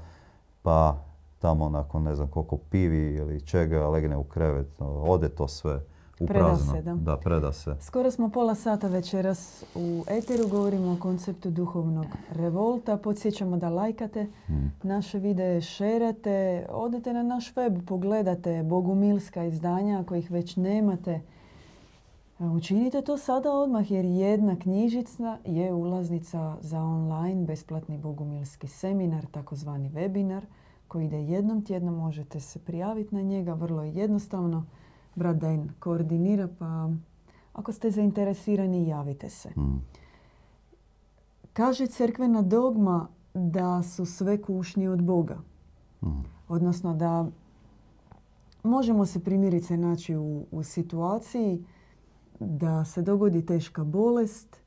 pa 0.61 0.97
tamo 1.39 1.69
nakon 1.69 2.03
ne 2.03 2.15
znam 2.15 2.27
koliko 2.27 2.57
pivi 2.57 3.15
ili 3.15 3.41
čega 3.41 3.88
legne 3.88 4.17
u 4.17 4.23
krevet, 4.23 4.67
ode 5.07 5.29
to 5.29 5.47
sve 5.47 5.81
u 6.19 6.25
preda 6.25 6.55
Se, 6.55 6.81
da. 6.81 6.93
da, 6.93 7.17
preda 7.17 7.51
se. 7.51 7.75
Skoro 7.79 8.11
smo 8.11 8.29
pola 8.29 8.55
sata 8.55 8.88
večeras 8.88 9.63
u 9.75 10.03
Eteru, 10.07 10.47
govorimo 10.47 10.91
o 10.91 10.97
konceptu 10.99 11.49
duhovnog 11.49 12.05
revolta. 12.31 12.97
Podsjećamo 12.97 13.57
da 13.57 13.69
lajkate 13.69 14.27
hmm. 14.45 14.71
naše 14.83 15.19
videe, 15.19 15.61
šerate, 15.61 16.65
odete 16.69 17.13
na 17.13 17.23
naš 17.23 17.55
web, 17.55 17.77
pogledate 17.88 18.63
bogumilska 18.63 19.43
izdanja 19.43 19.99
ako 19.99 20.15
ih 20.15 20.31
već 20.31 20.55
nemate. 20.55 21.21
Učinite 22.39 23.01
to 23.01 23.17
sada 23.17 23.51
odmah 23.51 23.91
jer 23.91 24.05
jedna 24.05 24.55
knjižica 24.59 25.37
je 25.45 25.73
ulaznica 25.73 26.57
za 26.61 26.81
online 26.81 27.45
besplatni 27.45 27.97
bogumilski 27.97 28.67
seminar, 28.67 29.25
takozvani 29.25 29.89
webinar 29.89 30.41
koji 30.87 31.05
ide 31.05 31.23
jednom 31.23 31.65
tjedno, 31.65 31.91
možete 31.91 32.39
se 32.39 32.59
prijaviti 32.59 33.15
na 33.15 33.21
njega, 33.21 33.53
vrlo 33.53 33.83
je 33.83 33.93
jednostavno. 33.93 34.65
Brat 35.15 35.37
Dajn 35.37 35.69
koordinira, 35.79 36.47
pa 36.59 36.89
ako 37.53 37.71
ste 37.71 37.91
zainteresirani, 37.91 38.87
javite 38.87 39.29
se. 39.29 39.49
Mm. 39.49 39.81
Kaže 41.53 41.87
crkvena 41.87 42.41
dogma 42.41 43.07
da 43.33 43.83
su 43.83 44.05
sve 44.05 44.41
kušnje 44.41 44.89
od 44.89 45.03
Boga. 45.03 45.37
Mm. 46.01 46.07
Odnosno 46.47 46.95
da 46.95 47.25
možemo 48.63 49.05
se 49.05 49.23
primjerice 49.23 49.77
naći 49.77 50.15
u, 50.15 50.45
u 50.51 50.63
situaciji 50.63 51.63
da 52.39 52.85
se 52.85 53.01
dogodi 53.01 53.45
teška 53.45 53.83
bolest, 53.83 54.57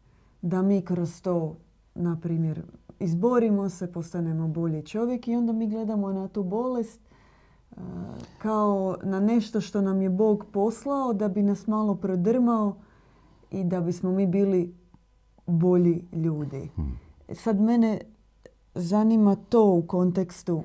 da 0.43 0.63
mi 0.63 0.83
kroz 0.83 1.23
to, 1.23 1.57
na 1.95 2.19
primjer, 2.23 2.63
izborimo 3.01 3.69
se, 3.69 3.93
postanemo 3.93 4.49
bolji 4.49 4.83
čovjek 4.83 5.29
i 5.29 5.37
onda 5.37 5.53
mi 5.53 5.69
gledamo 5.69 6.13
na 6.13 6.29
tu 6.29 6.43
bolest 6.43 7.01
kao 8.39 8.97
na 9.03 9.21
nešto 9.21 9.61
što 9.61 9.81
nam 9.81 10.03
je 10.03 10.11
Bog 10.11 10.45
poslao 10.53 11.13
da 11.13 11.29
bi 11.29 11.43
nas 11.43 11.67
malo 11.67 11.95
prodrmao 11.95 12.77
i 13.51 13.65
da 13.65 13.81
bismo 13.81 14.13
mi 14.13 14.27
bili 14.27 14.75
bolji 15.47 16.05
ljudi. 16.13 16.71
Hmm. 16.75 16.99
Sad 17.35 17.61
mene 17.61 18.01
zanima 18.75 19.37
to 19.49 19.73
u 19.73 19.83
kontekstu 19.83 20.63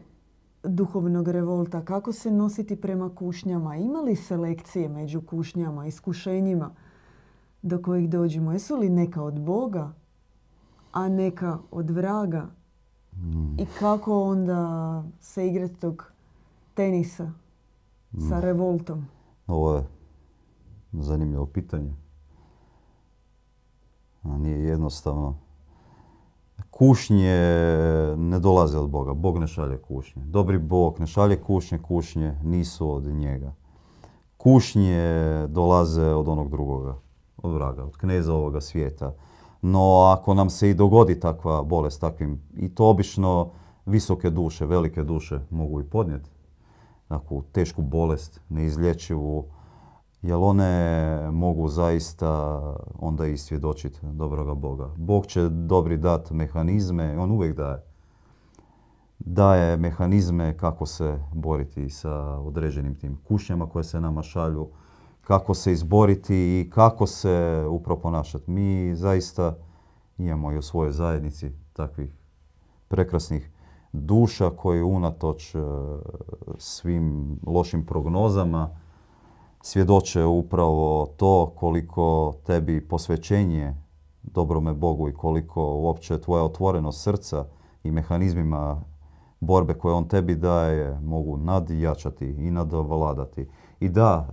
duhovnog 0.63 1.27
revolta. 1.27 1.85
Kako 1.85 2.11
se 2.11 2.31
nositi 2.31 2.75
prema 2.75 3.15
kušnjama? 3.15 3.75
Ima 3.75 3.99
li 3.99 4.15
selekcije 4.15 4.89
među 4.89 5.21
kušnjama, 5.21 5.87
iskušenjima 5.87 6.71
do 7.63 7.81
kojih 7.81 8.09
dođemo? 8.09 8.51
Jesu 8.51 8.75
li 8.75 8.89
neka 8.89 9.23
od 9.23 9.39
Boga, 9.39 9.93
a 10.91 11.09
neka 11.09 11.57
od 11.71 11.89
vraga? 11.89 12.47
Hmm. 13.11 13.55
I 13.59 13.65
kako 13.79 14.23
onda 14.23 15.03
se 15.19 15.47
igrati 15.47 15.75
tog 15.75 16.13
tenisa 16.73 17.31
sa 18.29 18.37
mm. 18.37 18.41
revoltom? 18.41 19.05
Ovo 19.47 19.75
je 19.75 19.83
zanimljivo 20.91 21.45
pitanje. 21.45 21.93
Nije 24.23 24.63
jednostavno. 24.63 25.35
Kušnje 26.71 27.37
ne 28.17 28.39
dolaze 28.39 28.77
od 28.77 28.89
Boga. 28.89 29.13
Bog 29.13 29.37
ne 29.37 29.47
šalje 29.47 29.77
kušnje. 29.77 30.23
Dobri 30.25 30.57
Bog 30.57 30.99
ne 30.99 31.07
šalje 31.07 31.41
kušnje, 31.41 31.79
kušnje 31.79 32.37
nisu 32.43 32.91
od 32.91 33.03
njega. 33.03 33.53
Kušnje 34.37 35.47
dolaze 35.49 36.05
od 36.05 36.27
onog 36.27 36.49
drugoga, 36.49 36.95
od 37.43 37.53
vraga, 37.53 37.83
od 37.83 37.97
kneza 37.97 38.33
ovoga 38.33 38.61
svijeta. 38.61 39.13
No 39.61 40.01
ako 40.17 40.33
nam 40.33 40.49
se 40.49 40.69
i 40.69 40.73
dogodi 40.73 41.19
takva 41.19 41.63
bolest, 41.63 42.01
takvim, 42.01 42.41
i 42.57 42.75
to 42.75 42.89
obično 42.89 43.51
visoke 43.85 44.29
duše, 44.29 44.65
velike 44.65 45.03
duše 45.03 45.39
mogu 45.49 45.81
i 45.81 45.83
podnijeti 45.83 46.29
takvu 47.07 47.43
tešku 47.51 47.81
bolest, 47.81 48.41
neizlječivu, 48.49 49.45
jer 50.21 50.37
one 50.37 51.31
mogu 51.31 51.67
zaista 51.67 52.61
onda 52.99 53.25
i 53.25 53.37
svjedočiti 53.37 53.99
dobroga 54.03 54.53
Boga. 54.53 54.89
Bog 54.97 55.25
će 55.25 55.49
dobri 55.49 55.97
dati 55.97 56.33
mehanizme, 56.33 57.19
on 57.19 57.31
uvijek 57.31 57.57
daje. 57.57 57.83
Daje 59.19 59.77
mehanizme 59.77 60.57
kako 60.57 60.85
se 60.85 61.19
boriti 61.33 61.89
sa 61.89 62.39
određenim 62.39 62.95
tim 62.95 63.17
kušnjama 63.27 63.69
koje 63.69 63.83
se 63.83 64.01
nama 64.01 64.23
šalju, 64.23 64.67
kako 65.23 65.53
se 65.53 65.71
izboriti 65.71 66.35
i 66.35 66.69
kako 66.69 67.07
se 67.07 67.65
upravo 67.69 67.99
ponašati. 67.99 68.51
Mi 68.51 68.95
zaista 68.95 69.55
imamo 70.17 70.51
i 70.51 70.57
u 70.57 70.61
svojoj 70.61 70.91
zajednici 70.91 71.51
takvih 71.73 72.15
prekrasnih 72.87 73.49
duša 73.93 74.49
koji 74.49 74.81
unatoč 74.81 75.55
e, 75.55 75.59
svim 76.57 77.37
lošim 77.47 77.85
prognozama 77.85 78.69
svjedoče 79.61 80.25
upravo 80.25 81.05
to 81.17 81.53
koliko 81.55 82.33
tebi 82.45 82.87
posvećenje 82.87 83.75
dobrome 84.23 84.73
Bogu 84.73 85.09
i 85.09 85.13
koliko 85.13 85.75
uopće 85.75 86.21
tvoja 86.21 86.43
otvorenost 86.43 87.03
srca 87.03 87.45
i 87.83 87.91
mehanizmima 87.91 88.81
borbe 89.39 89.73
koje 89.73 89.93
on 89.93 90.07
tebi 90.07 90.35
daje 90.35 90.99
mogu 90.99 91.37
nadjačati 91.37 92.25
i 92.25 92.51
nadvladati. 92.51 93.47
I 93.79 93.89
da, 93.89 94.29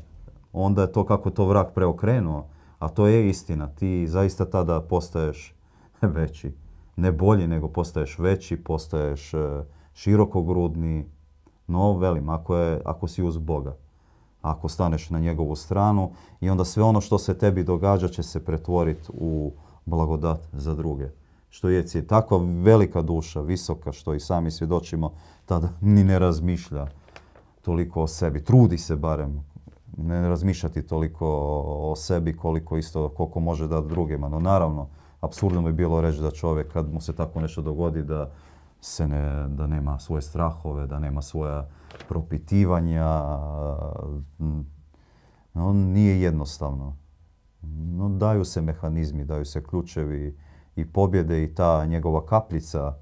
onda 0.52 0.82
je 0.82 0.92
to 0.92 1.06
kako 1.06 1.30
to 1.30 1.44
vrak 1.44 1.74
preokrenuo, 1.74 2.46
a 2.78 2.88
to 2.88 3.06
je 3.06 3.28
istina. 3.28 3.66
Ti 3.66 4.06
zaista 4.08 4.44
tada 4.44 4.80
postaješ 4.80 5.54
veći. 6.16 6.52
Ne 6.96 7.12
bolji, 7.12 7.46
nego 7.46 7.68
postaješ 7.68 8.18
veći, 8.18 8.56
postaješ 8.56 9.34
e, 9.34 9.64
širokogrudni. 9.94 11.06
No, 11.66 11.98
velim, 11.98 12.28
ako, 12.28 12.56
je, 12.56 12.80
ako 12.84 13.08
si 13.08 13.22
uz 13.22 13.38
Boga, 13.38 13.76
ako 14.42 14.68
staneš 14.68 15.10
na 15.10 15.18
njegovu 15.18 15.56
stranu 15.56 16.12
i 16.40 16.50
onda 16.50 16.64
sve 16.64 16.82
ono 16.82 17.00
što 17.00 17.18
se 17.18 17.38
tebi 17.38 17.64
događa 17.64 18.08
će 18.08 18.22
se 18.22 18.44
pretvoriti 18.44 19.08
u 19.08 19.52
blagodat 19.86 20.40
za 20.52 20.74
druge. 20.74 21.08
Što 21.48 21.68
je 21.68 21.84
je 21.94 22.06
takva 22.06 22.38
velika 22.62 23.02
duša, 23.02 23.40
visoka, 23.40 23.92
što 23.92 24.14
i 24.14 24.20
sami 24.20 24.50
svjedočimo, 24.50 25.12
tada 25.46 25.68
ni 25.80 26.04
ne 26.04 26.18
razmišlja 26.18 26.86
toliko 27.62 28.02
o 28.02 28.06
sebi. 28.06 28.44
Trudi 28.44 28.78
se 28.78 28.96
barem 28.96 29.44
ne 30.02 30.28
razmišljati 30.28 30.86
toliko 30.86 31.26
o 31.66 31.96
sebi 31.96 32.36
koliko 32.36 32.76
isto 32.76 33.08
koliko 33.08 33.40
može 33.40 33.68
dati 33.68 33.88
drugima. 33.88 34.28
No 34.28 34.40
naravno, 34.40 34.88
apsurdno 35.20 35.62
bi 35.62 35.72
bilo 35.72 36.00
reći 36.00 36.20
da 36.20 36.30
čovjek 36.30 36.72
kad 36.72 36.92
mu 36.92 37.00
se 37.00 37.12
tako 37.12 37.40
nešto 37.40 37.62
dogodi 37.62 38.02
da 38.02 38.30
se 38.80 39.08
ne, 39.08 39.48
da 39.48 39.66
nema 39.66 39.98
svoje 39.98 40.22
strahove, 40.22 40.86
da 40.86 40.98
nema 40.98 41.22
svoja 41.22 41.68
propitivanja. 42.08 43.06
No, 45.54 45.72
nije 45.72 46.20
jednostavno. 46.20 46.96
No, 47.62 48.08
daju 48.08 48.44
se 48.44 48.62
mehanizmi, 48.62 49.24
daju 49.24 49.44
se 49.44 49.64
ključevi 49.64 50.38
i 50.76 50.92
pobjede 50.92 51.44
i 51.44 51.54
ta 51.54 51.86
njegova 51.86 52.26
kapljica 52.26 52.94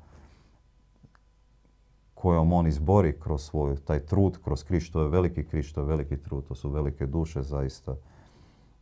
kojom 2.19 2.53
on 2.53 2.67
izbori 2.67 3.15
kroz 3.21 3.43
svoj 3.43 3.77
taj 3.77 4.01
trud, 4.07 4.39
kroz 4.45 4.65
križ, 4.65 4.91
to 4.91 5.03
je 5.03 5.09
veliki 5.09 5.45
križ, 5.45 5.73
to 5.73 5.81
je 5.81 5.87
veliki 5.87 6.17
trud, 6.17 6.49
to 6.49 6.55
su 6.55 6.71
velike 6.71 7.07
duše 7.07 7.43
zaista. 7.43 7.97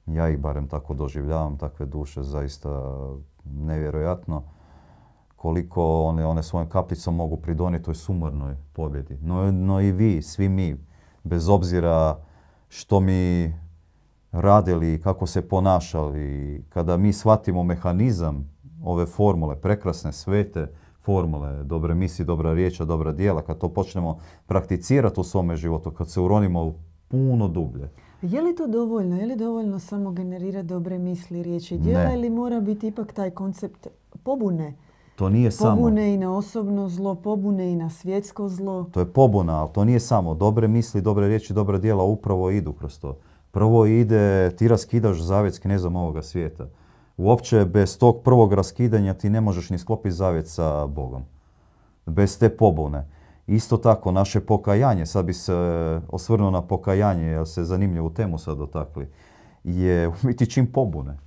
Ja 0.06 0.28
ih 0.28 0.38
barem 0.38 0.68
tako 0.68 0.94
doživljavam, 0.94 1.58
takve 1.58 1.86
duše 1.86 2.22
zaista 2.22 2.70
nevjerojatno 3.44 4.42
koliko 5.36 6.02
one, 6.02 6.26
one 6.26 6.42
svojom 6.42 6.68
kaplicom 6.68 7.14
mogu 7.14 7.36
pridoniti 7.36 7.84
toj 7.84 7.94
sumornoj 7.94 8.56
pobjedi. 8.72 9.18
No, 9.22 9.52
no 9.52 9.80
i 9.80 9.92
vi, 9.92 10.22
svi 10.22 10.48
mi, 10.48 10.76
bez 11.24 11.48
obzira 11.48 12.18
što 12.68 13.00
mi 13.00 13.54
radili, 14.32 15.00
kako 15.02 15.26
se 15.26 15.48
ponašali, 15.48 16.64
kada 16.68 16.96
mi 16.96 17.12
shvatimo 17.12 17.62
mehanizam 17.62 18.50
ove 18.84 19.06
formule, 19.06 19.60
prekrasne, 19.60 20.12
svete, 20.12 20.72
formule, 21.06 21.64
dobre 21.64 21.94
misli, 21.94 22.24
dobra 22.24 22.54
riječa, 22.54 22.84
dobra 22.84 23.12
dijela, 23.12 23.42
kad 23.42 23.58
to 23.58 23.68
počnemo 23.68 24.18
prakticirati 24.46 25.20
u 25.20 25.24
svome 25.24 25.56
životu, 25.56 25.90
kad 25.90 26.10
se 26.10 26.20
uronimo 26.20 26.74
puno 27.08 27.48
dublje. 27.48 27.90
Je 28.22 28.42
li 28.42 28.54
to 28.56 28.66
dovoljno? 28.66 29.16
Je 29.16 29.26
li 29.26 29.36
dovoljno 29.36 29.78
samo 29.78 30.10
generirati 30.10 30.68
dobre 30.68 30.98
misli, 30.98 31.42
riječi 31.42 31.74
i 31.74 31.78
dijela 31.78 32.12
ili 32.12 32.30
mora 32.30 32.60
biti 32.60 32.86
ipak 32.86 33.12
taj 33.12 33.30
koncept 33.30 33.86
pobune? 34.22 34.74
To 35.16 35.28
nije 35.28 35.50
samo... 35.50 35.76
Pobune 35.76 36.14
i 36.14 36.18
na 36.18 36.36
osobno 36.36 36.88
zlo, 36.88 37.14
pobune 37.14 37.72
i 37.72 37.76
na 37.76 37.90
svjetsko 37.90 38.48
zlo. 38.48 38.86
To 38.92 39.00
je 39.00 39.06
pobuna, 39.06 39.60
ali 39.60 39.70
to 39.72 39.84
nije 39.84 40.00
samo. 40.00 40.34
Dobre 40.34 40.68
misli, 40.68 41.00
dobre 41.00 41.28
riječi, 41.28 41.52
dobra 41.52 41.78
dijela 41.78 42.04
upravo 42.04 42.50
idu 42.50 42.72
kroz 42.72 42.98
to. 42.98 43.18
Prvo 43.50 43.86
ide, 43.86 44.56
ti 44.56 44.68
raskidaš 44.68 45.20
zavjet 45.20 45.54
s 45.54 45.58
knezom 45.58 45.96
ovoga 45.96 46.22
svijeta. 46.22 46.66
Uopće 47.16 47.64
bez 47.64 47.98
tog 47.98 48.22
prvog 48.22 48.52
raskidanja 48.52 49.14
ti 49.14 49.30
ne 49.30 49.40
možeš 49.40 49.70
ni 49.70 49.78
sklopiti 49.78 50.14
zavjet 50.14 50.48
sa 50.48 50.86
Bogom. 50.86 51.22
Bez 52.06 52.38
te 52.38 52.48
pobune. 52.48 53.06
Isto 53.46 53.76
tako, 53.76 54.12
naše 54.12 54.40
pokajanje, 54.40 55.06
sad 55.06 55.24
bi 55.24 55.32
se 55.32 55.54
osvrnuo 56.08 56.50
na 56.50 56.62
pokajanje, 56.62 57.26
jer 57.26 57.46
se 57.46 57.64
zanimljivu 57.64 58.10
temu 58.10 58.38
sad 58.38 58.58
dotakli, 58.58 59.08
je 59.64 60.08
u 60.08 60.12
biti 60.22 60.50
čim 60.50 60.72
pobune. 60.72 61.18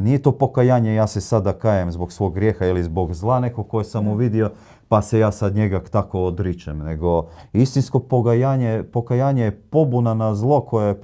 Nije 0.00 0.22
to 0.22 0.32
pokajanje, 0.32 0.94
ja 0.94 1.06
se 1.06 1.20
sada 1.20 1.52
kajem 1.52 1.92
zbog 1.92 2.12
svog 2.12 2.34
grijeha 2.34 2.66
ili 2.66 2.82
zbog 2.82 3.14
zla 3.14 3.40
nekog 3.40 3.68
koje 3.68 3.84
sam 3.84 4.08
uvidio, 4.08 4.50
pa 4.88 5.02
se 5.02 5.18
ja 5.18 5.32
sad 5.32 5.54
njega 5.54 5.82
tako 5.90 6.20
odričem. 6.20 6.78
Nego 6.78 7.26
istinsko 7.52 7.98
pokajanje, 7.98 8.82
pokajanje 8.92 9.44
je 9.44 9.60
pobuna 9.60 10.14
na 10.14 10.34
zlo 10.34 10.60
koje 10.60 10.88
je 10.88 11.00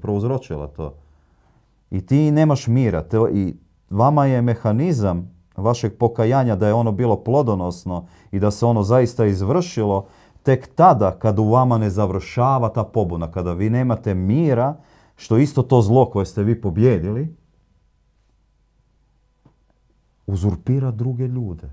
prouzročilo 0.00 0.66
to. 0.66 0.94
I 1.90 2.06
ti 2.06 2.30
nemaš 2.30 2.66
mira. 2.66 3.04
I 3.32 3.54
vama 3.90 4.26
je 4.26 4.42
mehanizam 4.42 5.30
vašeg 5.56 5.98
pokajanja 5.98 6.56
da 6.56 6.66
je 6.66 6.74
ono 6.74 6.92
bilo 6.92 7.16
plodonosno 7.16 8.06
i 8.30 8.40
da 8.40 8.50
se 8.50 8.66
ono 8.66 8.82
zaista 8.82 9.26
izvršilo 9.26 10.06
tek 10.42 10.74
tada 10.74 11.18
kad 11.18 11.38
u 11.38 11.44
vama 11.44 11.78
ne 11.78 11.90
završava 11.90 12.68
ta 12.68 12.84
pobuna, 12.84 13.30
kada 13.30 13.52
vi 13.52 13.70
nemate 13.70 14.14
mira, 14.14 14.76
što 15.16 15.38
isto 15.38 15.62
to 15.62 15.82
zlo 15.82 16.10
koje 16.10 16.26
ste 16.26 16.42
vi 16.42 16.60
pobjedili, 16.60 17.36
uzurpira 20.26 20.90
druge 20.90 21.26
ljude. 21.26 21.70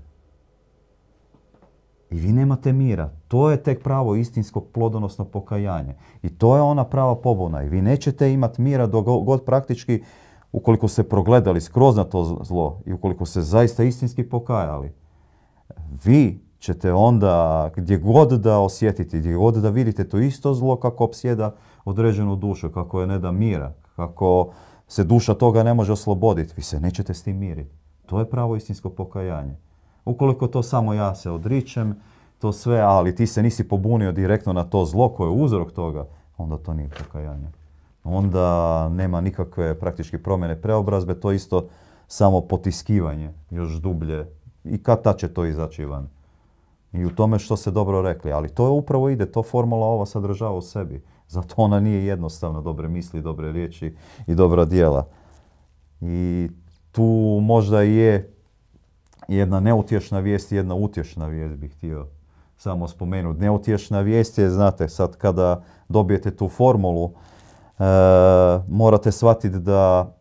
I 2.16 2.18
vi 2.18 2.32
nemate 2.32 2.72
mira. 2.72 3.10
To 3.28 3.50
je 3.50 3.56
tek 3.62 3.82
pravo 3.82 4.14
istinsko 4.14 4.60
plodonosno 4.60 5.24
pokajanje. 5.24 5.94
I 6.22 6.28
to 6.28 6.56
je 6.56 6.62
ona 6.62 6.84
prava 6.84 7.16
pobuna. 7.16 7.62
I 7.62 7.68
vi 7.68 7.82
nećete 7.82 8.32
imati 8.32 8.62
mira 8.62 8.86
dok 8.86 9.04
god 9.04 9.44
praktički, 9.44 10.02
ukoliko 10.52 10.88
se 10.88 11.08
progledali 11.08 11.60
skroz 11.60 11.96
na 11.96 12.04
to 12.04 12.38
zlo 12.42 12.80
i 12.86 12.92
ukoliko 12.92 13.26
se 13.26 13.42
zaista 13.42 13.84
istinski 13.84 14.28
pokajali, 14.28 14.92
vi 16.04 16.40
ćete 16.58 16.92
onda 16.92 17.70
gdje 17.76 17.98
god 17.98 18.32
da 18.32 18.58
osjetite, 18.58 19.18
gdje 19.18 19.34
god 19.34 19.54
da 19.54 19.70
vidite 19.70 20.08
to 20.08 20.18
isto 20.18 20.54
zlo 20.54 20.76
kako 20.76 21.04
opsjeda 21.04 21.54
određenu 21.84 22.36
dušu, 22.36 22.70
kako 22.70 23.00
je 23.00 23.06
ne 23.06 23.18
da 23.18 23.32
mira, 23.32 23.72
kako 23.96 24.52
se 24.88 25.04
duša 25.04 25.34
toga 25.34 25.62
ne 25.62 25.74
može 25.74 25.92
osloboditi, 25.92 26.54
vi 26.56 26.62
se 26.62 26.80
nećete 26.80 27.14
s 27.14 27.22
tim 27.22 27.38
miriti. 27.38 27.76
To 28.06 28.18
je 28.18 28.30
pravo 28.30 28.56
istinsko 28.56 28.90
pokajanje. 28.90 29.65
Ukoliko 30.06 30.46
to 30.46 30.62
samo 30.62 30.94
ja 30.94 31.14
se 31.14 31.30
odričem, 31.30 31.96
to 32.38 32.52
sve, 32.52 32.80
ali 32.80 33.14
ti 33.14 33.26
se 33.26 33.42
nisi 33.42 33.68
pobunio 33.68 34.12
direktno 34.12 34.52
na 34.52 34.64
to 34.64 34.84
zlo 34.84 35.08
koje 35.08 35.28
je 35.28 35.42
uzrok 35.44 35.72
toga, 35.72 36.06
onda 36.36 36.56
to 36.56 36.74
nije 36.74 36.88
pokajanje. 36.88 37.48
Onda 38.04 38.88
nema 38.88 39.20
nikakve 39.20 39.78
praktički 39.78 40.18
promjene 40.18 40.62
preobrazbe, 40.62 41.20
to 41.20 41.32
isto 41.32 41.68
samo 42.08 42.40
potiskivanje 42.40 43.32
još 43.50 43.72
dublje. 43.72 44.26
I 44.64 44.82
kad 44.82 45.02
ta 45.02 45.12
će 45.12 45.28
to 45.28 45.44
izaći 45.44 45.84
van? 45.84 46.08
I 46.92 47.04
u 47.04 47.10
tome 47.10 47.38
što 47.38 47.56
se 47.56 47.70
dobro 47.70 48.02
rekli. 48.02 48.32
Ali 48.32 48.48
to 48.48 48.72
upravo 48.72 49.08
ide, 49.08 49.26
to 49.26 49.42
formula 49.42 49.86
ova 49.86 50.06
sadržava 50.06 50.56
u 50.56 50.62
sebi. 50.62 51.02
Zato 51.28 51.54
ona 51.56 51.80
nije 51.80 52.06
jednostavna, 52.06 52.60
dobre 52.60 52.88
misli, 52.88 53.22
dobre 53.22 53.52
riječi 53.52 53.94
i 54.26 54.34
dobra 54.34 54.64
dijela. 54.64 55.06
I 56.00 56.48
tu 56.92 57.38
možda 57.42 57.82
je 57.82 58.35
jedna 59.28 59.60
neutješna 59.60 60.18
vijest 60.18 60.52
i 60.52 60.56
jedna 60.56 60.74
utješna 60.74 61.26
vijest 61.26 61.56
bih 61.56 61.72
htio 61.76 62.06
samo 62.56 62.88
spomenuti. 62.88 63.40
Neutješna 63.40 64.00
vijest 64.00 64.38
je, 64.38 64.50
znate, 64.50 64.88
sad 64.88 65.16
kada 65.16 65.62
dobijete 65.88 66.36
tu 66.36 66.48
formulu, 66.48 67.10
e, 67.78 67.82
morate 68.68 69.12
shvatiti 69.12 69.58
da 69.58 70.12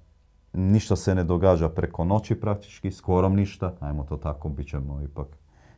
ništa 0.53 0.95
se 0.95 1.15
ne 1.15 1.23
događa 1.23 1.69
preko 1.69 2.03
noći 2.03 2.35
praktički, 2.35 2.91
skoro 2.91 3.29
ništa, 3.29 3.73
ajmo 3.79 4.03
to 4.03 4.17
tako, 4.17 4.49
bit 4.49 4.69
ćemo 4.69 5.01
ipak 5.01 5.27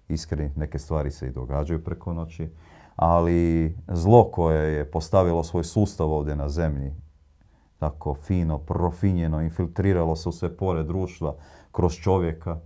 iskreni, 0.07 0.51
neke 0.55 0.79
stvari 0.79 1.11
se 1.11 1.27
i 1.27 1.31
događaju 1.31 1.83
preko 1.83 2.13
noći, 2.13 2.49
ali 2.95 3.75
zlo 3.87 4.31
koje 4.31 4.73
je 4.73 4.91
postavilo 4.91 5.43
svoj 5.43 5.63
sustav 5.63 6.11
ovdje 6.11 6.35
na 6.35 6.49
zemlji, 6.49 6.93
tako 7.79 8.13
fino, 8.13 8.57
profinjeno, 8.57 9.41
infiltriralo 9.41 10.15
se 10.15 10.29
u 10.29 10.31
sve 10.31 10.57
pore 10.57 10.83
društva 10.83 11.35
kroz 11.71 11.93
čovjeka, 11.93 12.59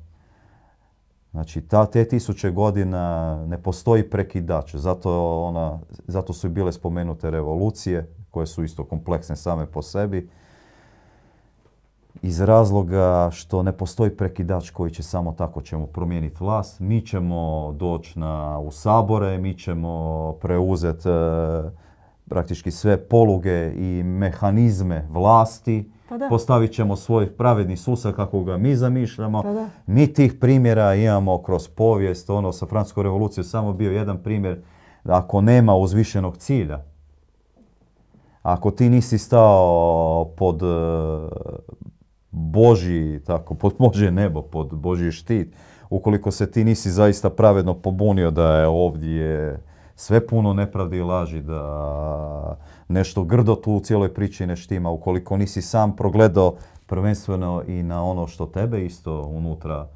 Znači, 1.32 1.62
ta, 1.62 1.86
te 1.86 2.06
tisuće 2.06 2.52
godina 2.52 3.36
ne 3.48 3.58
postoji 3.58 4.10
prekidač. 4.10 4.76
Zato, 4.76 5.42
ona, 5.44 5.80
zato 6.08 6.34
su 6.34 6.48
i 6.48 6.50
bile 6.50 6.72
spomenute 6.72 7.32
revolucije, 7.32 8.08
koje 8.32 8.48
su 8.48 8.64
isto 8.64 8.84
kompleksne 8.84 9.36
same 9.36 9.66
po 9.66 9.82
sebi. 9.82 10.30
Iz 12.22 12.42
razloga 12.42 13.30
što 13.32 13.64
ne 13.64 13.72
postoji 13.72 14.18
prekidač 14.18 14.70
koji 14.70 14.92
će 14.92 15.04
samo 15.04 15.32
tako 15.32 15.62
ćemo 15.62 15.86
promijeniti 15.86 16.38
vlast. 16.40 16.80
Mi 16.80 17.06
ćemo 17.06 17.72
doći 17.78 18.20
na, 18.20 18.60
u 18.60 18.72
sabore, 18.72 19.38
mi 19.38 19.58
ćemo 19.58 20.34
preuzeti 20.42 21.10
e, 21.10 21.12
praktički 22.32 22.72
sve 22.72 22.98
poluge 22.98 23.74
i 23.76 24.04
mehanizme 24.04 25.08
vlasti 25.10 25.92
pa 26.20 26.28
Postavit 26.30 26.72
ćemo 26.72 26.96
svoj 26.96 27.30
pravedni 27.38 27.78
sustav 27.78 28.14
kako 28.14 28.44
ga 28.44 28.58
mi 28.58 28.76
zamišljamo. 28.76 29.42
Pa 29.42 29.66
mi 29.88 30.14
tih 30.14 30.34
primjera 30.34 30.96
imamo 30.96 31.42
kroz 31.42 31.68
povijest. 31.68 32.30
Ono 32.30 32.52
sa 32.52 32.66
Francuskom 32.66 33.04
revolucijom 33.04 33.44
samo 33.44 33.74
bio 33.74 33.92
jedan 33.92 34.24
primjer. 34.24 34.62
Ako 35.04 35.42
nema 35.42 35.76
uzvišenog 35.76 36.38
cilja, 36.38 36.84
ako 38.42 38.72
ti 38.72 38.90
nisi 38.90 39.18
stao 39.18 40.32
pod 40.38 40.62
e, 40.64 40.66
Božji, 42.32 43.20
tako, 43.26 43.54
pod 43.54 43.76
Božje 43.80 44.12
nebo, 44.12 44.42
pod 44.42 44.76
Božji 44.76 45.12
štit, 45.12 45.56
ukoliko 45.90 46.32
se 46.32 46.52
ti 46.52 46.64
nisi 46.64 46.92
zaista 46.92 47.30
pravedno 47.30 47.74
pobunio 47.74 48.32
da 48.32 48.58
je 48.58 48.68
ovdje 48.68 49.60
sve 50.02 50.28
puno 50.28 50.54
nepravdi 50.54 50.98
i 50.98 51.02
laži, 51.02 51.42
da 51.42 52.58
nešto 52.88 53.24
grdo 53.24 53.56
tu 53.56 53.74
u 53.74 53.80
cijeloj 53.80 54.14
priči 54.14 54.46
ne 54.46 54.56
štima, 54.56 54.90
ukoliko 54.90 55.38
nisi 55.38 55.62
sam 55.62 55.96
progledao 55.96 56.56
prvenstveno 56.86 57.64
i 57.68 57.84
na 57.84 58.04
ono 58.04 58.28
što 58.28 58.46
tebe 58.46 58.86
isto 58.86 59.22
unutra 59.22 59.88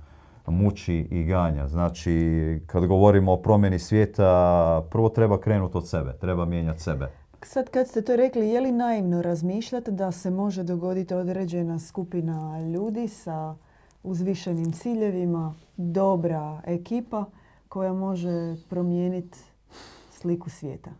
muči 0.48 1.08
i 1.12 1.24
ganja. 1.24 1.68
Znači, 1.68 2.14
kad 2.68 2.86
govorimo 2.86 3.34
o 3.34 3.38
promjeni 3.38 3.80
svijeta, 3.80 4.84
prvo 4.90 5.10
treba 5.10 5.40
krenuti 5.42 5.78
od 5.78 5.88
sebe, 5.88 6.14
treba 6.14 6.46
mijenjati 6.46 6.84
sebe. 6.84 7.10
Sad 7.42 7.70
kad 7.70 7.88
ste 7.88 8.02
to 8.02 8.16
rekli, 8.16 8.50
je 8.50 8.62
li 8.62 8.72
naivno 8.72 9.22
razmišljati 9.22 9.92
da 9.92 10.12
se 10.12 10.32
može 10.32 10.64
dogoditi 10.64 11.14
određena 11.14 11.80
skupina 11.80 12.62
ljudi 12.62 13.08
sa 13.08 13.56
uzvišenim 14.04 14.72
ciljevima, 14.72 15.54
dobra 15.78 16.62
ekipa 16.66 17.26
koja 17.70 17.94
može 17.94 18.56
promijeniti 18.70 19.55
sliku 20.26 20.50
svijeta? 20.50 20.92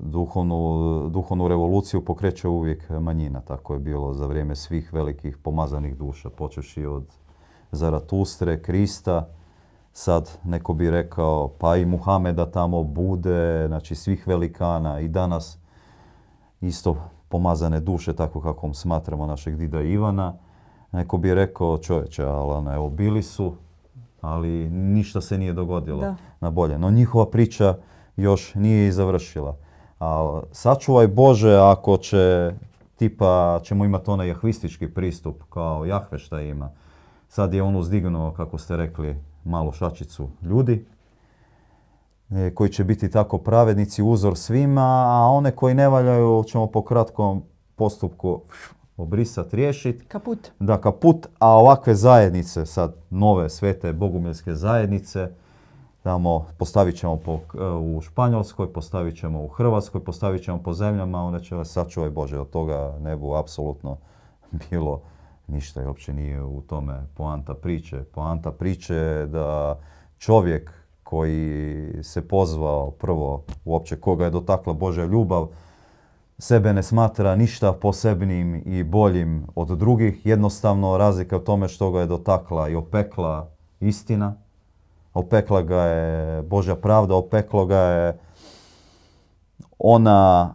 Duhovnu, 0.00 1.08
duhovnu 1.08 1.48
revoluciju 1.48 2.04
pokreće 2.04 2.48
uvijek 2.48 2.90
manjina. 2.90 3.40
Tako 3.40 3.74
je 3.74 3.80
bilo 3.80 4.14
za 4.14 4.26
vrijeme 4.26 4.56
svih 4.56 4.92
velikih 4.92 5.36
pomazanih 5.36 5.96
duša, 5.96 6.30
počeši 6.30 6.86
od 6.86 7.04
Zaratustre, 7.72 8.62
Krista, 8.62 9.28
sad 9.92 10.38
neko 10.44 10.74
bi 10.74 10.90
rekao 10.90 11.48
pa 11.48 11.76
i 11.76 11.86
Muhameda 11.86 12.50
tamo 12.50 12.82
bude, 12.82 13.64
znači 13.68 13.94
svih 13.94 14.26
velikana 14.26 15.00
i 15.00 15.08
danas 15.08 15.58
isto 16.60 16.96
pomazane 17.28 17.80
duše, 17.80 18.16
tako 18.16 18.40
kako 18.40 18.74
smatramo 18.74 19.26
našeg 19.26 19.56
dida 19.56 19.80
Ivana. 19.80 20.34
Neko 20.92 21.18
bi 21.18 21.34
rekao 21.34 21.78
čovječe, 21.78 22.24
ali 22.24 22.74
evo 22.74 22.90
bili 22.90 23.22
su, 23.22 23.54
ali 24.20 24.70
ništa 24.70 25.20
se 25.20 25.38
nije 25.38 25.52
dogodilo 25.52 26.14
na 26.40 26.50
bolje. 26.50 26.78
No 26.78 26.90
njihova 26.90 27.26
priča 27.30 27.74
još 28.16 28.54
nije 28.54 28.88
i 28.88 28.92
završila. 28.92 29.56
A 30.00 30.40
sačuvaj 30.52 31.08
Bože 31.08 31.56
ako 31.56 31.96
će, 31.96 32.52
tipa, 32.96 33.60
ćemo 33.62 33.84
imati 33.84 34.10
onaj 34.10 34.28
jahvistički 34.28 34.88
pristup 34.88 35.42
kao 35.50 35.84
Jahve 35.84 36.18
šta 36.18 36.40
ima. 36.40 36.70
Sad 37.28 37.54
je 37.54 37.62
on 37.62 37.76
uzdignuo, 37.76 38.30
kako 38.30 38.58
ste 38.58 38.76
rekli, 38.76 39.16
malu 39.44 39.72
šačicu 39.72 40.28
ljudi 40.42 40.86
e, 42.30 42.54
koji 42.54 42.70
će 42.70 42.84
biti 42.84 43.10
tako 43.10 43.38
pravednici, 43.38 44.02
uzor 44.02 44.36
svima, 44.36 45.04
a 45.08 45.30
one 45.32 45.50
koji 45.50 45.74
ne 45.74 45.88
valjaju 45.88 46.44
ćemo 46.46 46.66
po 46.66 46.82
kratkom 46.82 47.42
postupku 47.76 48.40
obrisati, 49.02 49.56
riješiti. 49.56 50.04
Kaput. 50.04 50.50
Da, 50.58 50.80
kaput, 50.80 51.26
a 51.38 51.48
ovakve 51.48 51.94
zajednice, 51.94 52.66
sad 52.66 52.94
nove 53.10 53.50
svete 53.50 53.92
bogumilske 53.92 54.54
zajednice, 54.54 55.28
tamo 56.02 56.46
postavit 56.58 56.96
ćemo 56.96 57.16
po, 57.16 57.32
e, 57.34 57.64
u 57.64 58.00
Španjolskoj, 58.00 58.72
postavit 58.72 59.16
ćemo 59.16 59.42
u 59.42 59.48
Hrvatskoj, 59.48 60.04
postavit 60.04 60.42
ćemo 60.42 60.58
po 60.62 60.72
zemljama, 60.72 61.22
onda 61.22 61.40
će 61.40 61.54
vas 61.54 61.68
sačuvaj 61.68 62.10
Bože, 62.10 62.38
od 62.38 62.50
toga 62.50 62.96
ne 63.00 63.16
bu 63.16 63.34
apsolutno 63.34 63.96
bilo 64.70 65.00
ništa 65.46 65.82
i 65.82 65.86
uopće 65.86 66.12
nije 66.12 66.42
u 66.42 66.60
tome 66.60 67.06
poanta 67.14 67.54
priče. 67.54 68.04
Poanta 68.04 68.52
priče 68.52 68.94
je 68.94 69.26
da 69.26 69.78
čovjek 70.18 70.72
koji 71.02 71.92
se 72.02 72.28
pozvao 72.28 72.90
prvo 72.90 73.44
uopće 73.64 73.96
koga 73.96 74.24
je 74.24 74.30
dotakla 74.30 74.72
Božja 74.72 75.04
ljubav, 75.04 75.48
sebe 76.40 76.72
ne 76.72 76.82
smatra 76.82 77.36
ništa 77.36 77.72
posebnim 77.72 78.62
i 78.66 78.84
boljim 78.84 79.46
od 79.54 79.68
drugih. 79.78 80.26
Jednostavno 80.26 80.98
razlika 80.98 81.36
u 81.36 81.40
tome 81.40 81.68
što 81.68 81.90
ga 81.90 82.00
je 82.00 82.06
dotakla 82.06 82.68
i 82.68 82.74
opekla 82.74 83.50
istina, 83.80 84.34
opekla 85.14 85.62
ga 85.62 85.82
je 85.82 86.42
Božja 86.42 86.76
pravda, 86.76 87.14
opeklo 87.14 87.66
ga 87.66 87.78
je 87.78 88.18
ona 89.78 90.54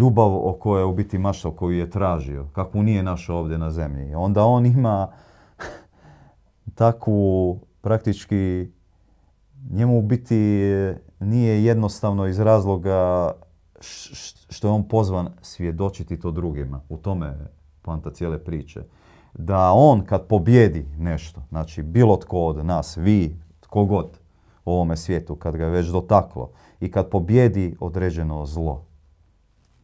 ljubav 0.00 0.48
o 0.48 0.56
kojoj 0.60 0.80
je 0.80 0.86
u 0.86 0.94
biti 0.94 1.18
maštao, 1.18 1.52
koju 1.52 1.78
je 1.78 1.90
tražio, 1.90 2.46
kakvu 2.52 2.82
nije 2.82 3.02
našao 3.02 3.38
ovdje 3.38 3.58
na 3.58 3.70
zemlji. 3.70 4.14
Onda 4.14 4.44
on 4.44 4.66
ima 4.66 5.12
takvu 6.74 7.58
praktički 7.80 8.70
njemu 9.70 9.98
u 9.98 10.02
biti 10.02 10.36
nije 11.20 11.64
jednostavno 11.64 12.26
iz 12.26 12.40
razloga 12.40 13.32
što 14.48 14.68
je 14.68 14.72
on 14.72 14.88
pozvan 14.88 15.28
svjedočiti 15.42 16.20
to 16.20 16.30
drugima. 16.30 16.80
U 16.88 16.96
tome 16.96 17.26
je 17.26 17.50
poanta 17.82 18.10
cijele 18.10 18.44
priče 18.44 18.82
da 19.34 19.72
on 19.72 20.04
kad 20.04 20.26
pobjedi 20.26 20.88
nešto, 20.98 21.42
znači 21.48 21.82
bilo 21.82 22.16
tko 22.16 22.38
od 22.38 22.64
nas, 22.66 22.96
vi, 22.96 23.36
tko 23.60 23.84
god 23.84 24.20
u 24.64 24.72
ovome 24.72 24.96
svijetu, 24.96 25.36
kad 25.36 25.56
ga 25.56 25.64
je 25.64 25.70
već 25.70 25.86
dotaklo 25.86 26.50
i 26.80 26.90
kad 26.90 27.08
pobjedi 27.08 27.76
određeno 27.80 28.46
zlo, 28.46 28.84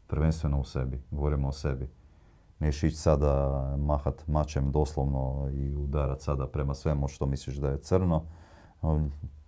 prvenstveno 0.07 0.61
u 0.61 0.65
sebi, 0.65 1.03
govorimo 1.11 1.49
o 1.49 1.53
sebi, 1.53 1.89
neš 2.59 2.83
ići 2.83 2.97
sada 2.97 3.61
mahat 3.79 4.27
mačem 4.27 4.73
doslovno 4.73 5.51
i 5.53 5.75
udarat 5.75 6.21
sada 6.21 6.47
prema 6.47 6.75
svemu 6.75 7.09
što 7.09 7.27
misliš 7.27 7.57
da 7.57 7.69
je 7.69 7.79
crno. 7.79 8.23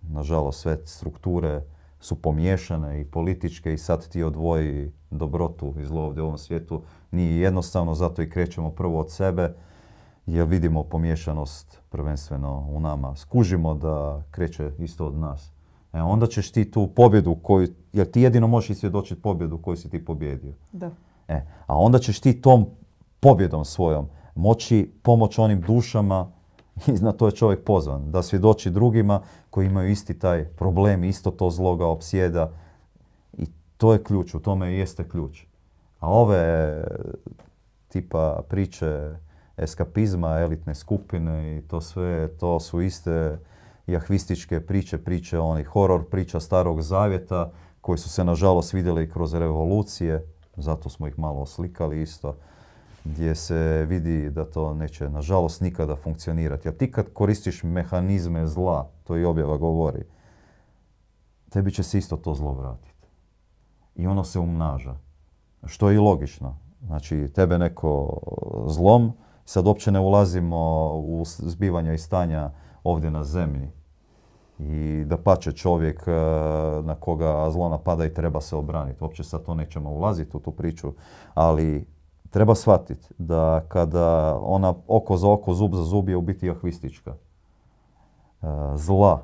Nažalost, 0.01 0.59
sve 0.59 0.77
strukture 0.85 1.63
su 1.99 2.21
pomiješane 2.21 3.01
i 3.01 3.05
političke 3.05 3.73
i 3.73 3.77
sad 3.77 4.09
ti 4.09 4.23
odvoji 4.23 4.91
dobrotu 5.11 5.73
i 5.79 5.85
zlo 5.85 6.01
ovdje 6.01 6.23
u 6.23 6.25
ovom 6.25 6.37
svijetu. 6.37 6.81
Nije 7.11 7.41
jednostavno, 7.41 7.95
zato 7.95 8.21
i 8.21 8.29
krećemo 8.29 8.69
prvo 8.69 8.99
od 8.99 9.11
sebe, 9.11 9.53
jer 10.25 10.47
vidimo 10.47 10.83
pomiješanost 10.83 11.81
prvenstveno 11.89 12.67
u 12.69 12.79
nama. 12.79 13.15
Skužimo 13.15 13.73
da 13.73 14.23
kreće 14.31 14.71
isto 14.79 15.07
od 15.07 15.15
nas. 15.15 15.51
E, 15.93 16.01
onda 16.01 16.27
ćeš 16.27 16.51
ti 16.51 16.71
tu 16.71 16.87
pobjedu 16.87 17.35
koju, 17.35 17.67
jer 17.93 18.11
ti 18.11 18.21
jedino 18.21 18.47
možeš 18.47 18.77
svjedočiti 18.77 19.21
pobjedu 19.21 19.57
koju 19.57 19.77
si 19.77 19.89
ti 19.89 20.05
pobjedio. 20.05 20.53
Da. 20.71 20.91
E, 21.27 21.45
a 21.67 21.77
onda 21.77 21.99
ćeš 21.99 22.19
ti 22.19 22.41
tom 22.41 22.65
pobjedom 23.19 23.65
svojom 23.65 24.07
moći 24.35 24.91
pomoć 25.03 25.39
onim 25.39 25.61
dušama 25.61 26.31
i 26.87 26.91
na 26.91 27.11
to 27.11 27.25
je 27.25 27.31
čovjek 27.31 27.63
pozvan, 27.63 28.11
da 28.11 28.23
svjedoči 28.23 28.69
drugima 28.69 29.21
koji 29.49 29.65
imaju 29.65 29.89
isti 29.89 30.19
taj 30.19 30.45
problem, 30.45 31.03
isto 31.03 31.31
to 31.31 31.49
zloga 31.49 31.85
opsjeda 31.85 32.51
i 33.33 33.45
to 33.77 33.93
je 33.93 34.03
ključ, 34.03 34.35
u 34.35 34.39
tome 34.39 34.73
jeste 34.73 35.09
ključ. 35.09 35.43
A 35.99 36.09
ove 36.09 36.83
tipa 37.87 38.41
priče 38.49 39.15
eskapizma, 39.57 40.39
elitne 40.39 40.75
skupine 40.75 41.57
i 41.57 41.61
to 41.61 41.81
sve, 41.81 42.27
to 42.37 42.59
su 42.59 42.81
iste 42.81 43.39
jahvističke 43.87 44.59
priče, 44.59 44.97
priče 44.97 45.39
onih 45.39 45.67
horor 45.67 46.09
priča 46.09 46.39
starog 46.39 46.81
zavjeta 46.81 47.51
koji 47.81 47.97
su 47.97 48.09
se 48.09 48.23
nažalost 48.23 48.73
vidjeli 48.73 49.09
kroz 49.09 49.33
revolucije, 49.33 50.25
zato 50.57 50.89
smo 50.89 51.07
ih 51.07 51.19
malo 51.19 51.41
oslikali 51.41 52.01
isto, 52.01 52.35
gdje 53.09 53.35
se 53.35 53.85
vidi 53.89 54.29
da 54.29 54.45
to 54.45 54.73
neće 54.73 55.09
nažalost 55.09 55.61
nikada 55.61 55.95
funkcionirati. 55.95 56.69
A 56.69 56.71
ti 56.71 56.91
kad 56.91 57.13
koristiš 57.13 57.63
mehanizme 57.63 58.47
zla, 58.47 58.89
to 59.03 59.17
i 59.17 59.25
objava 59.25 59.57
govori, 59.57 60.03
tebi 61.49 61.71
će 61.71 61.83
se 61.83 61.97
isto 61.97 62.17
to 62.17 62.33
zlo 62.33 62.53
vratiti. 62.53 63.07
I 63.95 64.07
ono 64.07 64.23
se 64.23 64.39
umnaža. 64.39 64.95
Što 65.65 65.89
je 65.89 65.95
i 65.95 65.99
logično. 65.99 66.57
Znači, 66.81 67.27
tebe 67.33 67.57
neko 67.57 68.19
zlom, 68.67 69.13
Sad 69.49 69.67
uopće 69.67 69.91
ne 69.91 69.99
ulazimo 69.99 70.91
u 70.93 71.23
zbivanja 71.25 71.93
i 71.93 71.97
stanja 71.97 72.51
ovdje 72.83 73.11
na 73.11 73.23
zemlji. 73.23 73.71
I 74.59 75.03
da 75.05 75.17
pače 75.17 75.51
čovjek 75.51 76.03
e, 76.07 76.11
na 76.83 76.95
koga 76.95 77.49
zlo 77.51 77.69
napada 77.69 78.05
i 78.05 78.13
treba 78.13 78.41
se 78.41 78.55
obraniti. 78.55 79.03
Uopće 79.03 79.23
sad 79.23 79.45
to 79.45 79.53
nećemo 79.53 79.89
ulaziti 79.89 80.37
u 80.37 80.39
tu 80.39 80.51
priču, 80.51 80.93
ali 81.33 81.85
treba 82.29 82.55
shvatiti 82.55 83.07
da 83.17 83.63
kada 83.67 84.39
ona 84.41 84.73
oko 84.87 85.17
za 85.17 85.29
oko, 85.31 85.53
zub 85.53 85.75
za 85.75 85.83
zub 85.83 86.09
je 86.09 86.17
u 86.17 86.21
biti 86.21 86.49
ahvistička. 86.49 87.11
E, 87.11 88.45
zla 88.75 89.21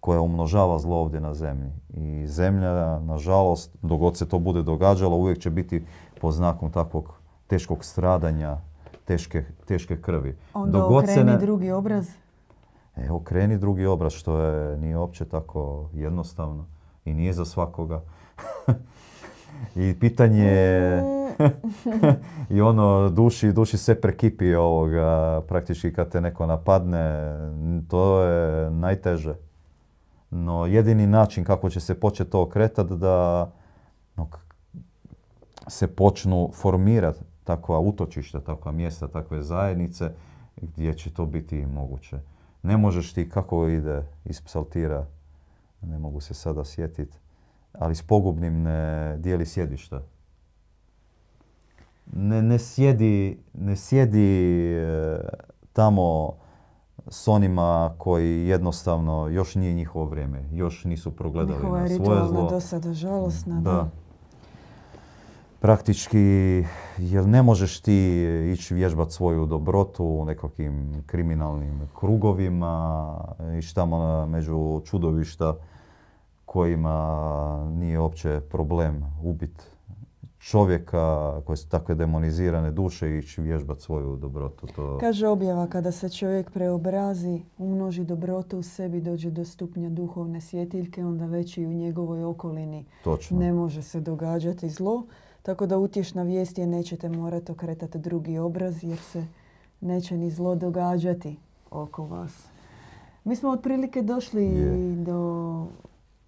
koja 0.00 0.20
umnožava 0.20 0.78
zlo 0.78 0.96
ovdje 0.96 1.20
na 1.20 1.34
zemlji. 1.34 1.72
I 1.88 2.26
zemlja, 2.26 2.98
nažalost, 2.98 3.76
dogod 3.82 4.16
se 4.16 4.28
to 4.28 4.38
bude 4.38 4.62
događalo, 4.62 5.16
uvijek 5.16 5.38
će 5.38 5.50
biti 5.50 5.84
pod 6.20 6.34
znakom 6.34 6.70
takvog 6.70 7.12
teškog 7.46 7.84
stradanja, 7.84 8.58
teške, 9.04 9.44
teške 9.64 10.00
krvi. 10.00 10.36
Onda 10.54 10.78
dogod 10.78 11.04
okreni 11.04 11.30
ne... 11.30 11.38
drugi 11.38 11.70
obraz? 11.70 12.08
E, 12.96 13.10
okreni 13.10 13.58
drugi 13.58 13.86
obraz, 13.86 14.12
što 14.12 14.40
je, 14.40 14.78
nije 14.78 14.98
uopće 14.98 15.24
tako 15.24 15.88
jednostavno 15.92 16.66
i 17.04 17.14
nije 17.14 17.32
za 17.32 17.44
svakoga. 17.44 18.02
I 19.76 19.96
pitanje 20.00 20.44
je... 20.44 21.02
I 22.56 22.60
ono, 22.60 23.08
duši, 23.08 23.52
duši 23.52 23.78
sve 23.78 24.00
prekipi 24.00 24.54
ovoga, 24.54 25.42
praktički 25.48 25.92
kad 25.92 26.08
te 26.08 26.20
neko 26.20 26.46
napadne, 26.46 27.36
to 27.88 28.22
je 28.22 28.70
najteže. 28.70 29.34
No, 30.30 30.66
jedini 30.66 31.06
način 31.06 31.44
kako 31.44 31.70
će 31.70 31.80
se 31.80 32.00
početi 32.00 32.30
to 32.30 32.42
okretati 32.42 32.94
da 32.96 33.50
se 35.68 35.86
počnu 35.86 36.50
formirati 36.54 37.20
takva 37.44 37.78
utočišta, 37.78 38.40
takva 38.40 38.72
mjesta, 38.72 39.08
takve 39.08 39.42
zajednice 39.42 40.10
gdje 40.56 40.94
će 40.94 41.10
to 41.10 41.26
biti 41.26 41.66
moguće. 41.66 42.18
Ne 42.62 42.76
možeš 42.76 43.12
ti 43.12 43.30
kako 43.30 43.68
ide 43.68 44.02
iz 44.24 44.40
psaltira, 44.40 45.06
ne 45.82 45.98
mogu 45.98 46.20
se 46.20 46.34
sada 46.34 46.64
sjetiti, 46.64 47.18
ali 47.72 47.94
s 47.94 48.02
pogubnim 48.02 48.62
ne 48.62 49.16
dijeli 49.18 49.46
sjedišta. 49.46 50.02
Ne, 52.12 52.42
ne 52.42 52.58
sjedi, 52.58 53.38
ne 53.54 53.76
sjedi 53.76 54.72
e, 54.72 55.18
tamo 55.72 56.32
s 57.08 57.28
onima 57.28 57.94
koji 57.98 58.46
jednostavno 58.46 59.28
još 59.28 59.54
nije 59.54 59.74
njihovo 59.74 60.04
vrijeme, 60.04 60.48
još 60.52 60.84
nisu 60.84 61.16
progledali 61.16 61.58
Njihova 61.58 61.80
na 61.80 61.88
svoje 61.88 62.24
zlo. 62.28 62.50
dosada 62.50 62.92
žalosna, 62.92 63.60
da. 63.60 63.88
Praktički, 65.60 66.64
jer 66.98 67.26
ne 67.26 67.42
možeš 67.42 67.80
ti 67.80 68.24
ići 68.52 68.74
vježbati 68.74 69.12
svoju 69.12 69.46
dobrotu 69.46 70.04
u 70.04 70.24
nekakvim 70.24 71.02
kriminalnim 71.06 71.80
krugovima, 71.94 73.14
ići 73.58 73.74
tamo 73.74 74.26
među 74.26 74.80
čudovišta 74.84 75.54
kojima 76.44 77.70
nije 77.70 78.00
uopće 78.00 78.40
problem 78.50 79.04
ubiti 79.24 79.64
čovjeka 80.46 81.40
koje 81.46 81.56
su 81.56 81.68
takve 81.68 81.94
demonizirane 81.94 82.70
duše 82.70 83.10
i 83.10 83.18
ići 83.18 83.42
vježbati 83.42 83.82
svoju 83.82 84.16
dobrotu. 84.16 84.66
To... 84.66 84.98
Kaže 85.00 85.28
objava, 85.28 85.66
kada 85.66 85.92
se 85.92 86.08
čovjek 86.08 86.50
preobrazi, 86.50 87.42
umnoži 87.58 88.04
dobrotu 88.04 88.58
u 88.58 88.62
sebi, 88.62 89.00
dođe 89.00 89.30
do 89.30 89.44
stupnja 89.44 89.90
duhovne 89.90 90.40
svjetiljke, 90.40 91.04
onda 91.04 91.26
već 91.26 91.58
i 91.58 91.66
u 91.66 91.72
njegovoj 91.72 92.24
okolini 92.24 92.84
Točno. 93.04 93.38
ne 93.38 93.52
može 93.52 93.82
se 93.82 94.00
događati 94.00 94.68
zlo. 94.68 95.06
Tako 95.42 95.66
da 95.66 95.78
utješna 95.78 96.22
vijest 96.22 96.58
je 96.58 96.66
nećete 96.66 97.08
morati 97.08 97.52
okretati 97.52 97.98
drugi 97.98 98.38
obraz 98.38 98.84
jer 98.84 98.98
se 98.98 99.26
neće 99.80 100.16
ni 100.16 100.30
zlo 100.30 100.54
događati 100.54 101.36
oko 101.70 102.06
vas. 102.06 102.46
Mi 103.24 103.36
smo 103.36 103.50
otprilike 103.50 104.02
došli 104.02 104.50
do 104.96 105.66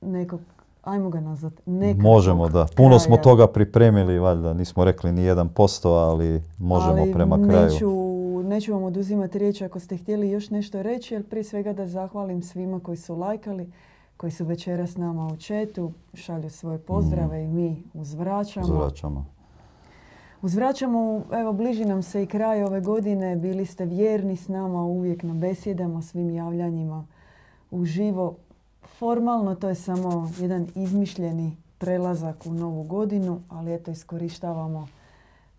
nekog 0.00 0.40
ajmo 0.82 1.10
ga 1.10 1.20
nazvat, 1.20 1.52
Možemo, 1.96 2.48
da. 2.48 2.66
Puno 2.76 2.98
smo 2.98 3.16
toga 3.16 3.46
pripremili, 3.46 4.18
valjda, 4.18 4.54
nismo 4.54 4.84
rekli 4.84 5.12
ni 5.12 5.22
jedan 5.22 5.48
posto, 5.48 5.90
ali 5.92 6.42
možemo 6.58 7.06
prema 7.12 7.36
kraju. 7.48 7.72
Neću, 7.72 7.90
neću 8.42 8.72
vam 8.72 8.82
oduzimati 8.82 9.38
riječ 9.38 9.62
ako 9.62 9.80
ste 9.80 9.96
htjeli 9.96 10.30
još 10.30 10.50
nešto 10.50 10.82
reći, 10.82 11.14
ali 11.14 11.24
prije 11.24 11.44
svega 11.44 11.72
da 11.72 11.86
zahvalim 11.86 12.42
svima 12.42 12.80
koji 12.80 12.96
su 12.96 13.16
lajkali, 13.16 13.72
koji 14.16 14.30
su 14.30 14.44
večeras 14.44 14.90
s 14.90 14.96
nama 14.96 15.26
u 15.26 15.36
četu, 15.36 15.92
šalju 16.14 16.50
svoje 16.50 16.78
pozdrave 16.78 17.44
i 17.44 17.48
mi 17.48 17.82
uzvraćamo. 17.94 18.66
Uzvraćamo. 18.66 19.26
Uzvraćamo, 20.42 21.22
evo 21.32 21.52
bliži 21.52 21.84
nam 21.84 22.02
se 22.02 22.22
i 22.22 22.26
kraj 22.26 22.62
ove 22.62 22.80
godine, 22.80 23.36
bili 23.36 23.66
ste 23.66 23.84
vjerni 23.84 24.36
s 24.36 24.48
nama 24.48 24.82
uvijek 24.82 25.22
na 25.22 25.34
besjedama, 25.34 26.02
svim 26.02 26.30
javljanjima 26.30 27.06
uživo. 27.70 28.36
Formalno 28.98 29.54
to 29.54 29.68
je 29.68 29.74
samo 29.74 30.30
jedan 30.40 30.66
izmišljeni 30.74 31.56
prelazak 31.78 32.46
u 32.46 32.54
novu 32.54 32.82
godinu, 32.82 33.40
ali 33.48 33.74
eto 33.74 33.90
iskorištavamo 33.90 34.88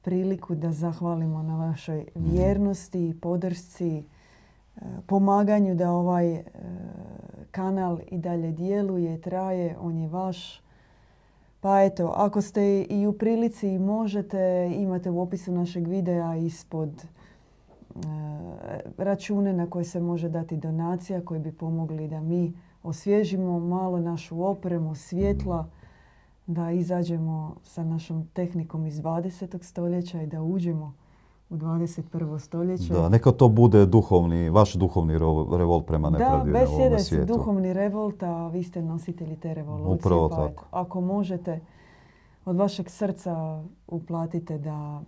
priliku 0.01 0.55
da 0.55 0.71
zahvalimo 0.71 1.43
na 1.43 1.55
vašoj 1.55 2.05
vjernosti 2.15 3.09
i 3.09 3.13
podršci, 3.21 3.97
e, 3.97 4.03
pomaganju 5.07 5.75
da 5.75 5.91
ovaj 5.91 6.33
e, 6.33 6.43
kanal 7.51 7.99
i 8.11 8.17
dalje 8.17 8.51
djeluje, 8.51 9.21
traje, 9.21 9.75
on 9.81 9.97
je 9.97 10.07
vaš. 10.07 10.61
Pa 11.61 11.81
eto, 11.81 12.13
ako 12.15 12.41
ste 12.41 12.81
i 12.81 13.07
u 13.07 13.13
prilici 13.13 13.69
i 13.69 13.79
možete, 13.79 14.71
imate 14.75 15.09
u 15.09 15.21
opisu 15.21 15.51
našeg 15.51 15.87
videa 15.87 16.35
ispod 16.35 16.89
e, 16.89 17.99
račune 18.97 19.53
na 19.53 19.69
koje 19.69 19.85
se 19.85 19.99
može 19.99 20.29
dati 20.29 20.57
donacija 20.57 21.25
koji 21.25 21.39
bi 21.39 21.51
pomogli 21.51 22.07
da 22.07 22.21
mi 22.21 22.53
osvježimo 22.83 23.59
malo 23.59 23.99
našu 23.99 24.43
opremu, 24.43 24.95
svjetla, 24.95 25.69
da 26.47 26.71
izađemo 26.71 27.55
sa 27.63 27.83
našom 27.83 28.27
tehnikom 28.33 28.85
iz 28.85 29.01
20. 29.01 29.63
stoljeća 29.63 30.21
i 30.21 30.27
da 30.27 30.41
uđemo 30.41 30.93
u 31.49 31.55
21. 31.55 32.39
stoljeće. 32.39 32.93
Da, 32.93 33.09
neka 33.09 33.31
to 33.31 33.49
bude 33.49 33.85
duhovni, 33.85 34.49
vaš 34.49 34.73
duhovni 34.73 35.13
revolt 35.57 35.85
prema 35.85 36.09
nepravdi 36.09 36.51
da, 36.51 36.59
na 36.59 36.69
ovome 36.69 37.25
duhovni 37.25 37.73
revolt, 37.73 38.23
a 38.23 38.47
vi 38.47 38.63
ste 38.63 38.81
nositelji 38.81 39.35
te 39.35 39.53
revolucije. 39.53 39.95
Upravo 39.95 40.29
pa 40.29 40.35
tako. 40.35 40.65
Ako 40.71 41.01
možete, 41.01 41.59
od 42.45 42.55
vašeg 42.55 42.89
srca 42.89 43.63
uplatite 43.87 44.57
da 44.57 45.01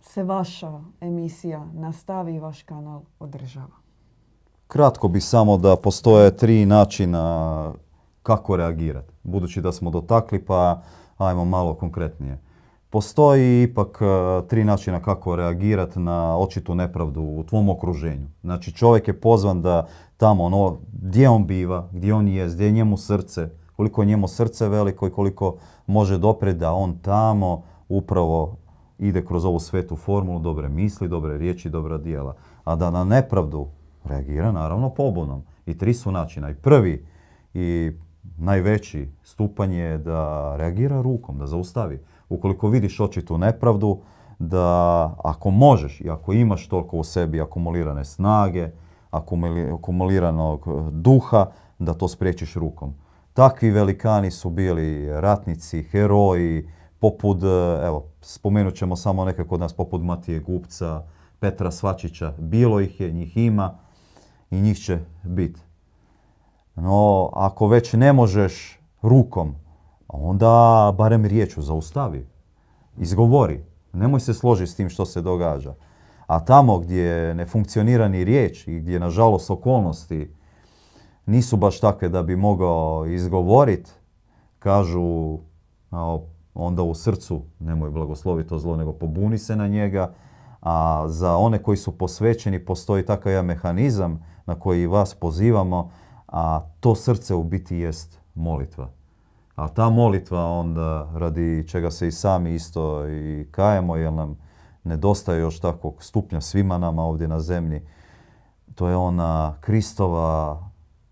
se 0.00 0.24
vaša 0.24 0.80
emisija 1.00 1.66
nastavi 1.74 2.34
i 2.34 2.40
vaš 2.40 2.62
kanal 2.62 3.00
održava. 3.20 3.79
Kratko 4.72 5.08
bi 5.08 5.20
samo 5.20 5.56
da 5.56 5.76
postoje 5.76 6.36
tri 6.36 6.66
načina 6.66 7.72
kako 8.22 8.56
reagirati. 8.56 9.12
Budući 9.22 9.60
da 9.60 9.72
smo 9.72 9.90
dotakli, 9.90 10.44
pa 10.44 10.82
ajmo 11.18 11.44
malo 11.44 11.74
konkretnije. 11.74 12.38
Postoji 12.90 13.62
ipak 13.62 13.98
e, 14.02 14.46
tri 14.48 14.64
načina 14.64 15.02
kako 15.02 15.36
reagirati 15.36 15.98
na 15.98 16.38
očitu 16.38 16.74
nepravdu 16.74 17.22
u 17.22 17.44
tvom 17.48 17.68
okruženju. 17.68 18.26
Znači 18.42 18.72
čovjek 18.72 19.08
je 19.08 19.20
pozvan 19.20 19.62
da 19.62 19.86
tamo 20.16 20.44
ono, 20.44 20.76
gdje 20.92 21.28
on 21.28 21.46
biva, 21.46 21.88
gdje 21.92 22.14
on 22.14 22.28
je, 22.28 22.48
gdje 22.48 22.64
je 22.64 22.72
njemu 22.72 22.96
srce, 22.96 23.48
koliko 23.76 24.02
je 24.02 24.06
njemu 24.06 24.28
srce 24.28 24.68
veliko 24.68 25.06
i 25.06 25.12
koliko 25.12 25.56
može 25.86 26.18
doprijeti 26.18 26.60
da 26.60 26.72
on 26.72 26.98
tamo 26.98 27.62
upravo 27.88 28.56
ide 28.98 29.24
kroz 29.24 29.44
ovu 29.44 29.60
svetu 29.60 29.96
formulu 29.96 30.38
dobre 30.38 30.68
misli, 30.68 31.08
dobre 31.08 31.38
riječi, 31.38 31.70
dobra 31.70 31.98
dijela. 31.98 32.34
A 32.64 32.76
da 32.76 32.90
na 32.90 33.04
nepravdu 33.04 33.66
reagira 34.04 34.52
naravno 34.52 34.90
pobunom. 34.90 35.42
I 35.66 35.78
tri 35.78 35.94
su 35.94 36.12
načina. 36.12 36.50
I 36.50 36.54
prvi 36.54 37.06
i 37.54 37.92
najveći 38.38 39.08
stupanj 39.22 39.74
je 39.74 39.98
da 39.98 40.52
reagira 40.56 41.02
rukom, 41.02 41.38
da 41.38 41.46
zaustavi. 41.46 42.00
Ukoliko 42.28 42.68
vidiš 42.68 43.00
očitu 43.00 43.38
nepravdu, 43.38 44.00
da 44.38 45.04
ako 45.24 45.50
možeš 45.50 46.00
i 46.00 46.10
ako 46.10 46.32
imaš 46.32 46.68
toliko 46.68 46.96
u 46.96 47.04
sebi 47.04 47.40
akumulirane 47.40 48.04
snage, 48.04 48.68
akumuliranog 49.72 50.66
duha, 50.92 51.46
da 51.78 51.94
to 51.94 52.08
spriječiš 52.08 52.54
rukom. 52.54 52.94
Takvi 53.32 53.70
velikani 53.70 54.30
su 54.30 54.50
bili 54.50 55.20
ratnici, 55.20 55.82
heroji, 55.82 56.68
poput, 56.98 57.42
evo, 57.84 58.04
spomenut 58.20 58.74
ćemo 58.74 58.96
samo 58.96 59.24
neke 59.24 59.44
kod 59.44 59.60
nas, 59.60 59.72
poput 59.72 60.02
Matije 60.02 60.40
Gupca, 60.40 61.02
Petra 61.40 61.70
Svačića. 61.70 62.34
Bilo 62.38 62.80
ih 62.80 63.00
je, 63.00 63.10
njih 63.12 63.36
ima 63.36 63.78
i 64.50 64.60
njih 64.60 64.78
će 64.78 64.98
biti. 65.22 65.60
No, 66.76 67.30
ako 67.32 67.66
već 67.66 67.92
ne 67.92 68.12
možeš 68.12 68.80
rukom, 69.02 69.54
onda 70.08 70.94
barem 70.98 71.24
riječu 71.24 71.62
zaustavi. 71.62 72.26
Izgovori. 72.96 73.64
Nemoj 73.92 74.20
se 74.20 74.34
složiti 74.34 74.70
s 74.70 74.74
tim 74.74 74.88
što 74.88 75.06
se 75.06 75.22
događa. 75.22 75.74
A 76.26 76.40
tamo 76.40 76.78
gdje 76.78 77.34
ne 77.34 77.46
funkcionira 77.46 78.08
ni 78.08 78.24
riječ 78.24 78.68
i 78.68 78.80
gdje 78.80 79.00
nažalost 79.00 79.50
okolnosti 79.50 80.34
nisu 81.26 81.56
baš 81.56 81.80
takve 81.80 82.08
da 82.08 82.22
bi 82.22 82.36
mogao 82.36 83.06
izgovoriti, 83.06 83.90
kažu 84.58 85.38
onda 86.54 86.82
u 86.82 86.94
srcu 86.94 87.42
nemoj 87.58 87.90
blagosloviti 87.90 88.48
to 88.48 88.58
zlo, 88.58 88.76
nego 88.76 88.92
pobuni 88.92 89.38
se 89.38 89.56
na 89.56 89.68
njega. 89.68 90.12
A 90.62 91.04
za 91.08 91.36
one 91.36 91.62
koji 91.62 91.76
su 91.76 91.98
posvećeni 91.98 92.64
postoji 92.64 93.06
takav 93.06 93.32
jedan 93.32 93.46
mehanizam 93.46 94.24
na 94.50 94.58
koji 94.58 94.86
vas 94.86 95.14
pozivamo, 95.14 95.90
a 96.26 96.60
to 96.80 96.94
srce 96.94 97.34
u 97.34 97.44
biti 97.44 97.76
jest 97.76 98.18
molitva. 98.34 98.90
A 99.54 99.68
ta 99.68 99.90
molitva 99.90 100.44
onda 100.44 101.10
radi 101.14 101.68
čega 101.68 101.90
se 101.90 102.08
i 102.08 102.12
sami 102.12 102.54
isto 102.54 103.08
i 103.08 103.46
kajemo 103.50 103.96
jer 103.96 104.12
nam 104.12 104.36
nedostaje 104.84 105.40
još 105.40 105.60
takvog 105.60 106.02
stupnja 106.02 106.40
svima 106.40 106.78
nama 106.78 107.02
ovdje 107.02 107.28
na 107.28 107.40
zemlji. 107.40 107.82
To 108.74 108.88
je 108.88 108.96
ona 108.96 109.54
Kristova 109.60 110.58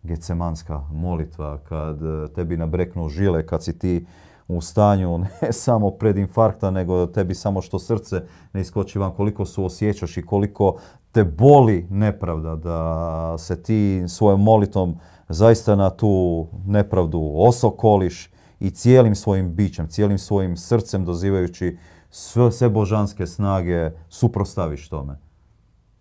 gecemanska 0.03 0.83
molitva 0.93 1.59
kad 1.59 2.03
e, 2.03 2.33
tebi 2.35 2.57
nabreknu 2.57 3.09
žile, 3.09 3.47
kad 3.47 3.65
si 3.65 3.79
ti 3.79 4.07
u 4.49 4.61
stanju 4.61 5.19
ne 5.19 5.53
samo 5.65 5.91
pred 5.91 6.19
infarkta, 6.19 6.71
nego 6.71 7.07
tebi 7.07 7.35
samo 7.35 7.63
što 7.63 7.79
srce 7.79 8.23
ne 8.53 8.61
iskoči 8.61 8.99
van, 8.99 9.13
koliko 9.13 9.45
su 9.45 9.65
osjećaš 9.65 10.17
i 10.17 10.23
koliko 10.23 10.77
te 11.13 11.25
boli 11.25 11.87
nepravda, 11.91 12.57
da 12.57 13.39
se 13.39 13.63
ti 13.63 14.05
svojom 14.09 14.43
molitom 14.43 14.97
zaista 15.29 15.77
na 15.77 15.91
tu 15.91 16.47
nepravdu 16.67 17.33
osokoliš 17.35 18.31
i 18.61 18.71
cijelim 18.71 19.15
svojim 19.15 19.55
bićem, 19.55 19.89
cijelim 19.89 20.19
svojim 20.19 20.57
srcem 20.57 21.05
dozivajući 21.05 21.79
sve, 22.11 22.53
sve 22.53 22.69
božanske 22.69 23.27
snage 23.27 23.91
suprostaviš 24.09 24.89
tome. 24.89 25.19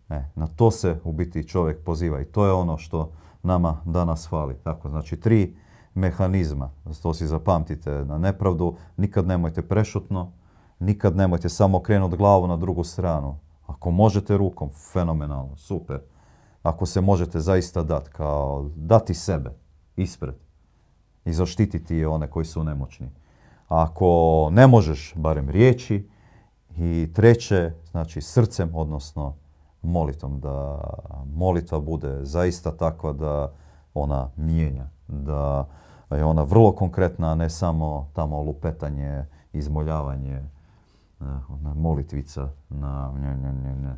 E, 0.09 0.23
na 0.35 0.47
to 0.47 0.71
se 0.71 0.99
u 1.03 1.11
biti 1.11 1.47
čovjek 1.47 1.83
poziva 1.83 2.21
i 2.21 2.25
to 2.25 2.45
je 2.45 2.51
ono 2.51 2.77
što 2.77 3.11
nama 3.43 3.81
danas 3.85 4.27
fali. 4.29 4.55
Tako, 4.63 4.89
znači 4.89 5.19
tri 5.19 5.55
mehanizma, 5.97 6.69
to 7.01 7.13
si 7.13 7.27
zapamtite, 7.27 8.05
na 8.05 8.17
nepravdu 8.17 8.75
nikad 8.97 9.27
nemojte 9.27 9.61
prešutno, 9.61 10.31
nikad 10.79 11.15
nemojte 11.15 11.49
samo 11.49 11.79
krenuti 11.79 12.17
glavu 12.17 12.47
na 12.47 12.57
drugu 12.57 12.83
stranu. 12.83 13.35
Ako 13.67 13.91
možete 13.91 14.37
rukom, 14.37 14.69
fenomenalno, 14.93 15.55
super. 15.55 15.99
Ako 16.63 16.85
se 16.85 17.01
možete 17.01 17.39
zaista 17.39 17.83
dati, 17.83 18.09
kao 18.09 18.69
dati 18.75 19.13
sebe 19.13 19.51
ispred 19.95 20.35
i 21.25 21.33
zaštititi 21.33 22.05
one 22.05 22.27
koji 22.27 22.45
su 22.45 22.63
nemoćni. 22.63 23.09
Ako 23.67 24.49
ne 24.51 24.67
možeš, 24.67 25.13
barem 25.15 25.49
riječi. 25.49 26.09
I 26.77 27.09
treće, 27.13 27.73
znači 27.91 28.21
srcem, 28.21 28.75
odnosno 28.75 29.35
molitom, 29.81 30.39
da 30.39 30.79
molitva 31.33 31.79
bude 31.79 32.19
zaista 32.21 32.71
takva 32.71 33.13
da 33.13 33.51
ona 33.93 34.29
mijenja, 34.35 34.89
da 35.07 35.67
je 36.15 36.25
ona 36.25 36.43
vrlo 36.43 36.71
konkretna, 36.71 37.35
ne 37.35 37.49
samo 37.49 38.09
tamo 38.13 38.41
lupetanje, 38.41 39.25
izmoljavanje, 39.53 40.35
eh, 40.35 41.25
na 41.61 41.73
molitvica, 41.73 42.49
na 42.69 43.11
ne, 43.11 43.37
ne, 43.37 43.75
ne, 43.75 43.97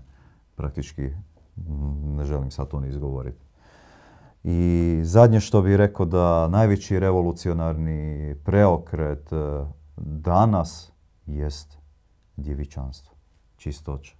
praktički 0.55 1.12
ne 2.03 2.26
želim 2.26 2.51
sad 2.51 2.68
to 2.68 2.80
ni 2.80 2.89
izgovoriti. 2.89 3.45
I 4.43 4.99
zadnje 5.03 5.39
što 5.39 5.62
bih 5.62 5.76
rekao 5.76 6.05
da 6.05 6.47
najveći 6.47 6.99
revolucionarni 6.99 8.36
preokret 8.43 9.34
eh, 9.34 9.66
danas 9.97 10.91
jest 11.26 11.78
djevičanstvo, 12.38 13.16
čistoća. 13.57 14.16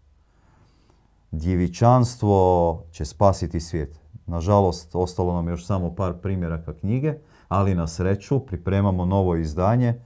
Djevičanstvo 1.32 2.84
će 2.92 3.06
spasiti 3.06 3.60
svijet. 3.60 4.00
Nažalost, 4.26 4.96
ostalo 4.96 5.34
nam 5.34 5.48
još 5.48 5.66
samo 5.66 5.96
par 5.96 6.14
primjeraka 6.14 6.74
knjige, 6.74 7.14
ali 7.50 7.76
na 7.76 7.88
sreću 7.88 8.39
pripremamo 8.39 9.06
novo 9.06 9.36
izdanje. 9.36 9.88
E, 9.88 10.00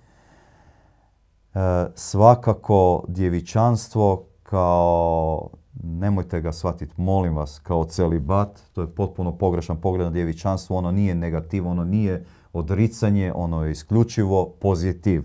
svakako 1.96 3.04
djevičanstvo 3.08 4.26
kao, 4.44 5.50
nemojte 5.84 6.41
ga 6.41 6.52
shvatiti, 6.52 6.94
molim 6.98 7.36
vas, 7.36 7.60
kao 7.60 7.86
celibat, 7.86 8.60
to 8.74 8.82
je 8.82 8.96
potpuno 8.96 9.38
pogrešan 9.38 9.82
pogled 9.82 10.06
na 10.06 10.12
djevičanstvo, 10.12 10.78
ono 10.78 10.91
nije 10.91 11.16
negativno, 11.16 11.72
ono 11.72 11.84
nije 11.84 12.26
odricanje, 12.54 13.34
ono 13.36 13.66
je 13.66 13.72
isključivo 13.72 14.50
pozitiv. 14.62 15.24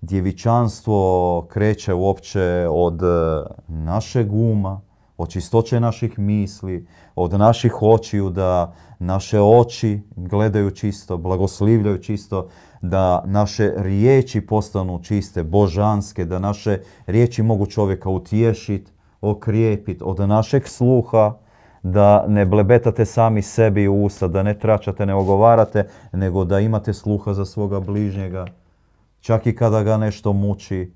Djevičanstvo 0.00 1.46
kreće 1.50 1.94
uopće 1.94 2.66
od 2.70 3.02
e, 3.02 3.06
našeg 3.68 4.32
uma, 4.32 4.80
od 5.16 5.28
čistoće 5.28 5.80
naših 5.80 6.18
misli, 6.18 6.86
od 7.14 7.32
naših 7.32 7.82
očiju, 7.82 8.30
da 8.30 8.74
naše 8.98 9.40
oči 9.40 10.00
gledaju 10.16 10.70
čisto, 10.70 11.16
blagoslivljaju 11.16 11.98
čisto, 11.98 12.48
da 12.82 13.22
naše 13.26 13.72
riječi 13.76 14.40
postanu 14.40 15.02
čiste, 15.02 15.42
božanske, 15.42 16.24
da 16.24 16.38
naše 16.38 16.78
riječi 17.06 17.42
mogu 17.42 17.66
čovjeka 17.66 18.08
utješiti, 18.10 18.92
okrijepiti, 19.20 20.04
od 20.04 20.28
našeg 20.28 20.68
sluha, 20.68 21.34
da 21.82 22.24
ne 22.28 22.46
blebetate 22.46 23.04
sami 23.04 23.42
sebi 23.42 23.88
u 23.88 24.04
usta, 24.04 24.28
da 24.28 24.42
ne 24.42 24.58
tračate, 24.58 25.06
ne 25.06 25.14
ogovarate, 25.14 25.88
nego 26.12 26.44
da 26.44 26.60
imate 26.60 26.92
sluha 26.92 27.34
za 27.34 27.44
svoga 27.44 27.80
bližnjega. 27.80 28.46
Čak 29.20 29.46
i 29.46 29.56
kada 29.56 29.82
ga 29.82 29.96
nešto 29.96 30.32
muči, 30.32 30.92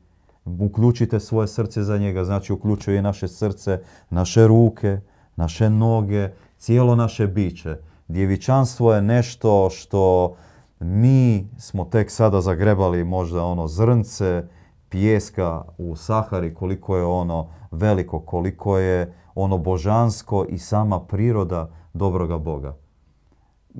uključite 0.60 1.20
svoje 1.20 1.48
srce 1.48 1.82
za 1.82 1.98
njega, 1.98 2.24
znači 2.24 2.52
uključuje 2.52 3.02
naše 3.02 3.28
srce, 3.28 3.80
naše 4.10 4.46
ruke, 4.46 5.00
naše 5.36 5.70
noge, 5.70 6.28
cijelo 6.58 6.96
naše 6.96 7.26
biće. 7.26 7.76
Djevičanstvo 8.08 8.94
je 8.94 9.02
nešto 9.02 9.70
što 9.70 10.34
mi 10.80 11.48
smo 11.58 11.84
tek 11.84 12.10
sada 12.10 12.40
zagrebali 12.40 13.04
možda 13.04 13.44
ono 13.44 13.68
zrnce 13.68 14.48
pijeska 14.88 15.64
u 15.78 15.96
Sahari, 15.96 16.54
koliko 16.54 16.96
je 16.96 17.04
ono 17.04 17.48
veliko, 17.70 18.20
koliko 18.20 18.78
je 18.78 19.14
ono 19.34 19.58
božansko 19.58 20.44
i 20.48 20.58
sama 20.58 21.00
priroda 21.00 21.70
dobroga 21.94 22.38
Boga 22.38 22.76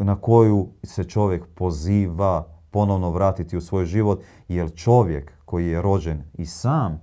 na 0.05 0.21
koju 0.21 0.69
se 0.83 1.05
čovjek 1.05 1.47
poziva 1.55 2.45
ponovno 2.77 3.11
vratiti 3.11 3.57
u 3.57 3.61
svoj 3.61 3.87
život, 3.87 4.23
jer 4.49 4.75
čovjek 4.75 5.33
koji 5.45 5.67
je 5.67 5.83
rođen 5.83 6.23
i 6.35 6.47
sam 6.47 7.01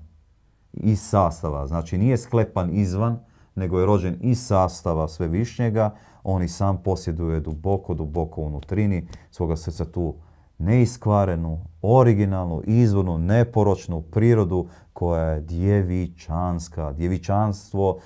iz 0.74 1.02
sastava, 1.02 1.68
znači 1.68 1.98
nije 1.98 2.18
sklepan 2.18 2.70
izvan, 2.74 3.20
nego 3.56 3.80
je 3.80 3.86
rođen 3.86 4.18
iz 4.22 4.46
sastava 4.46 5.08
svevišnjega, 5.08 5.96
on 6.24 6.44
i 6.44 6.48
sam 6.48 6.78
posjeduje 6.84 7.40
duboko, 7.40 7.94
duboko 7.94 8.42
unutrini 8.42 9.08
svoga 9.32 9.56
srca 9.56 9.86
tu 9.86 10.14
neiskvarenu, 10.58 11.60
originalnu, 11.82 12.62
izvornu, 12.66 13.18
neporočnu 13.18 14.02
prirodu 14.02 14.68
koja 14.94 15.24
je 15.24 15.42
djevičanska. 15.42 16.92
Djevičanstvo 16.92 18.00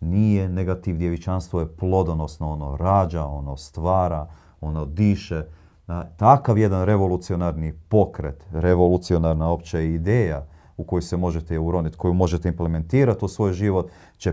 nije 0.00 0.48
negativ, 0.48 0.96
djevičanstvo 0.96 1.60
je 1.60 1.76
plodonosno, 1.76 2.52
ono 2.52 2.76
rađa, 2.76 3.26
ono 3.26 3.56
stvara, 3.56 4.26
ono 4.60 4.84
diše. 4.84 5.44
Takav 6.16 6.58
jedan 6.58 6.84
revolucionarni 6.84 7.72
pokret, 7.88 8.46
revolucionarna 8.52 9.50
opća 9.50 9.80
ideja 9.80 10.46
u 10.76 10.84
koju 10.84 11.02
se 11.02 11.16
možete 11.16 11.58
uroniti, 11.58 11.96
koju 11.96 12.14
možete 12.14 12.48
implementirati 12.48 13.24
u 13.24 13.28
svoj 13.28 13.52
život, 13.52 13.90
će 14.16 14.32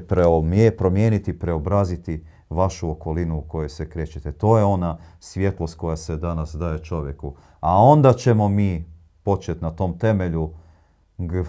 promijeniti, 0.77 1.39
preobraziti 1.39 2.25
vašu 2.49 2.89
okolinu 2.89 3.37
u 3.37 3.41
kojoj 3.41 3.69
se 3.69 3.89
krećete. 3.89 4.31
To 4.31 4.57
je 4.57 4.63
ona 4.63 4.97
svjetlost 5.19 5.77
koja 5.77 5.97
se 5.97 6.17
danas 6.17 6.55
daje 6.55 6.83
čovjeku. 6.83 7.33
A 7.59 7.83
onda 7.83 8.13
ćemo 8.13 8.47
mi 8.47 8.85
početi 9.23 9.61
na 9.61 9.71
tom 9.71 9.97
temelju 9.97 10.49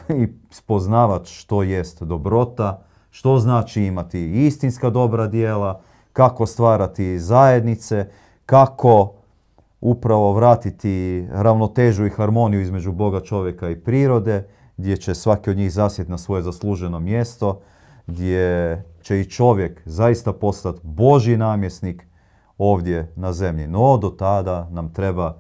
i 0.09 0.29
spoznavati 0.51 1.31
što 1.31 1.63
jest 1.63 2.03
dobrota, 2.03 2.83
što 3.11 3.39
znači 3.39 3.83
imati 3.83 4.47
istinska 4.47 4.91
dobra 4.91 5.27
dijela, 5.27 5.81
kako 6.13 6.47
stvarati 6.47 7.19
zajednice, 7.19 8.09
kako 8.47 9.20
upravo 9.81 10.33
vratiti 10.33 11.27
ravnotežu 11.31 12.07
i 12.07 12.11
harmoniju 12.11 12.61
između 12.61 12.93
Boga, 12.93 13.21
čovjeka 13.21 13.71
i 13.71 13.81
prirode, 13.81 14.49
gdje 14.77 14.97
će 14.97 15.15
svaki 15.15 15.51
od 15.51 15.57
njih 15.57 15.73
zasjeti 15.73 16.11
na 16.11 16.19
svoje 16.19 16.43
zasluženo 16.43 17.01
mjesto, 17.01 17.61
gdje 18.07 18.85
će 19.03 19.21
i 19.21 19.25
čovjek 19.25 19.83
zaista 19.85 20.33
postati 20.33 20.81
Boži 20.83 21.37
namjesnik 21.37 22.07
ovdje 22.59 23.13
na 23.17 23.33
zemlji. 23.33 23.67
No, 23.67 23.97
do 23.97 24.09
tada 24.09 24.69
nam 24.71 24.93
treba 24.93 25.37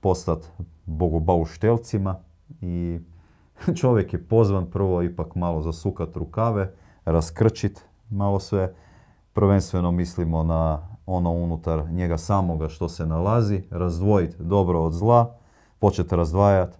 postati 0.00 0.46
bogobauštelcima 0.86 2.16
i 2.60 2.98
čovjek 3.80 4.12
je 4.12 4.24
pozvan 4.28 4.70
prvo 4.70 5.02
ipak 5.02 5.34
malo 5.34 5.62
zasukat 5.62 6.16
rukave, 6.16 6.72
raskrčit 7.04 7.84
malo 8.10 8.40
sve. 8.40 8.74
Prvenstveno 9.32 9.90
mislimo 9.90 10.42
na 10.42 10.95
ono 11.06 11.30
unutar 11.30 11.90
njega 11.90 12.18
samoga 12.18 12.68
što 12.68 12.88
se 12.88 13.06
nalazi, 13.06 13.62
razdvojiti 13.70 14.36
dobro 14.38 14.82
od 14.82 14.92
zla, 14.92 15.34
početi 15.78 16.16
razdvajati, 16.16 16.78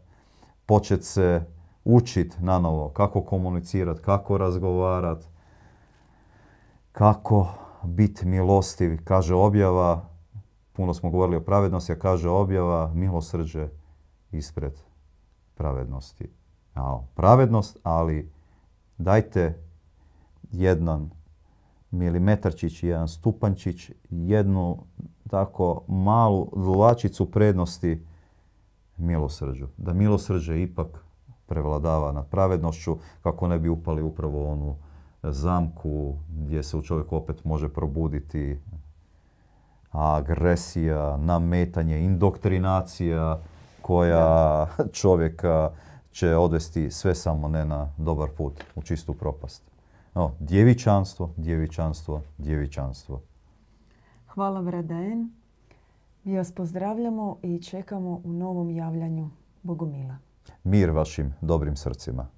početi 0.67 1.05
se 1.05 1.45
učiti 1.85 2.37
na 2.41 2.59
novo 2.59 2.89
kako 2.89 3.23
komunicirati, 3.23 4.03
kako 4.03 4.39
razgovarati, 4.39 5.27
kako 6.93 7.47
biti 7.85 8.27
milostiv. 8.27 8.99
Kaže 9.05 9.35
objava, 9.35 10.09
puno 10.73 10.95
smo 10.95 11.11
govorili 11.11 11.37
o 11.37 11.45
pravednosti, 11.45 11.93
a 11.93 11.99
kaže 11.99 12.29
objava 12.29 12.91
milosrđe 12.95 13.69
ispred 14.33 14.73
pravednosti. 15.55 16.31
Pravednost, 17.15 17.79
ali 17.83 18.33
dajte 18.99 19.63
jedan 20.51 21.11
milimetarčić, 21.91 22.83
jedan 22.83 23.09
stupančić, 23.09 23.91
jednu 24.11 24.79
tako 25.31 25.85
malu 25.89 26.51
dlačicu 26.57 27.31
prednosti 27.31 28.07
milosrđu. 28.97 29.67
Da 29.77 29.93
milosrđe 29.93 30.63
ipak 30.63 31.05
prevladava 31.47 32.13
nad 32.13 32.27
pravednošću, 32.27 32.97
kako 33.23 33.49
ne 33.49 33.59
bi 33.59 33.69
upali 33.69 34.03
upravo 34.03 34.53
onu 34.53 34.77
zamku 35.23 36.15
gdje 36.29 36.63
se 36.63 36.77
u 36.77 36.83
čovjeku 36.83 37.17
opet 37.17 37.45
može 37.45 37.69
probuditi 37.69 38.59
agresija, 39.91 41.17
nametanje, 41.17 42.01
indoktrinacija 42.01 43.41
koja 43.83 44.67
čovjeka 44.93 45.71
će 46.11 46.37
odvesti 46.37 46.91
sve 46.91 47.15
samo 47.15 47.49
ne 47.49 47.65
na 47.65 47.93
dobar 47.99 48.29
put, 48.37 48.65
u 48.75 48.83
čistu 48.83 49.15
propast. 49.15 49.76
No, 50.17 50.33
djevičanstvo, 50.41 51.31
djevičanstvo, 51.37 52.23
djevičanstvo. 52.39 53.23
Hvala 54.27 54.61
Vradajen. 54.61 55.31
Mi 56.25 56.37
vas 56.37 56.53
pozdravljamo 56.53 57.39
i 57.43 57.63
čekamo 57.63 58.21
u 58.25 58.33
novom 58.33 58.71
javljanju 58.71 59.31
Bogomila. 59.63 60.17
Mir 60.65 60.91
vašim 60.91 61.35
dobrim 61.41 61.77
srcima. 61.77 62.29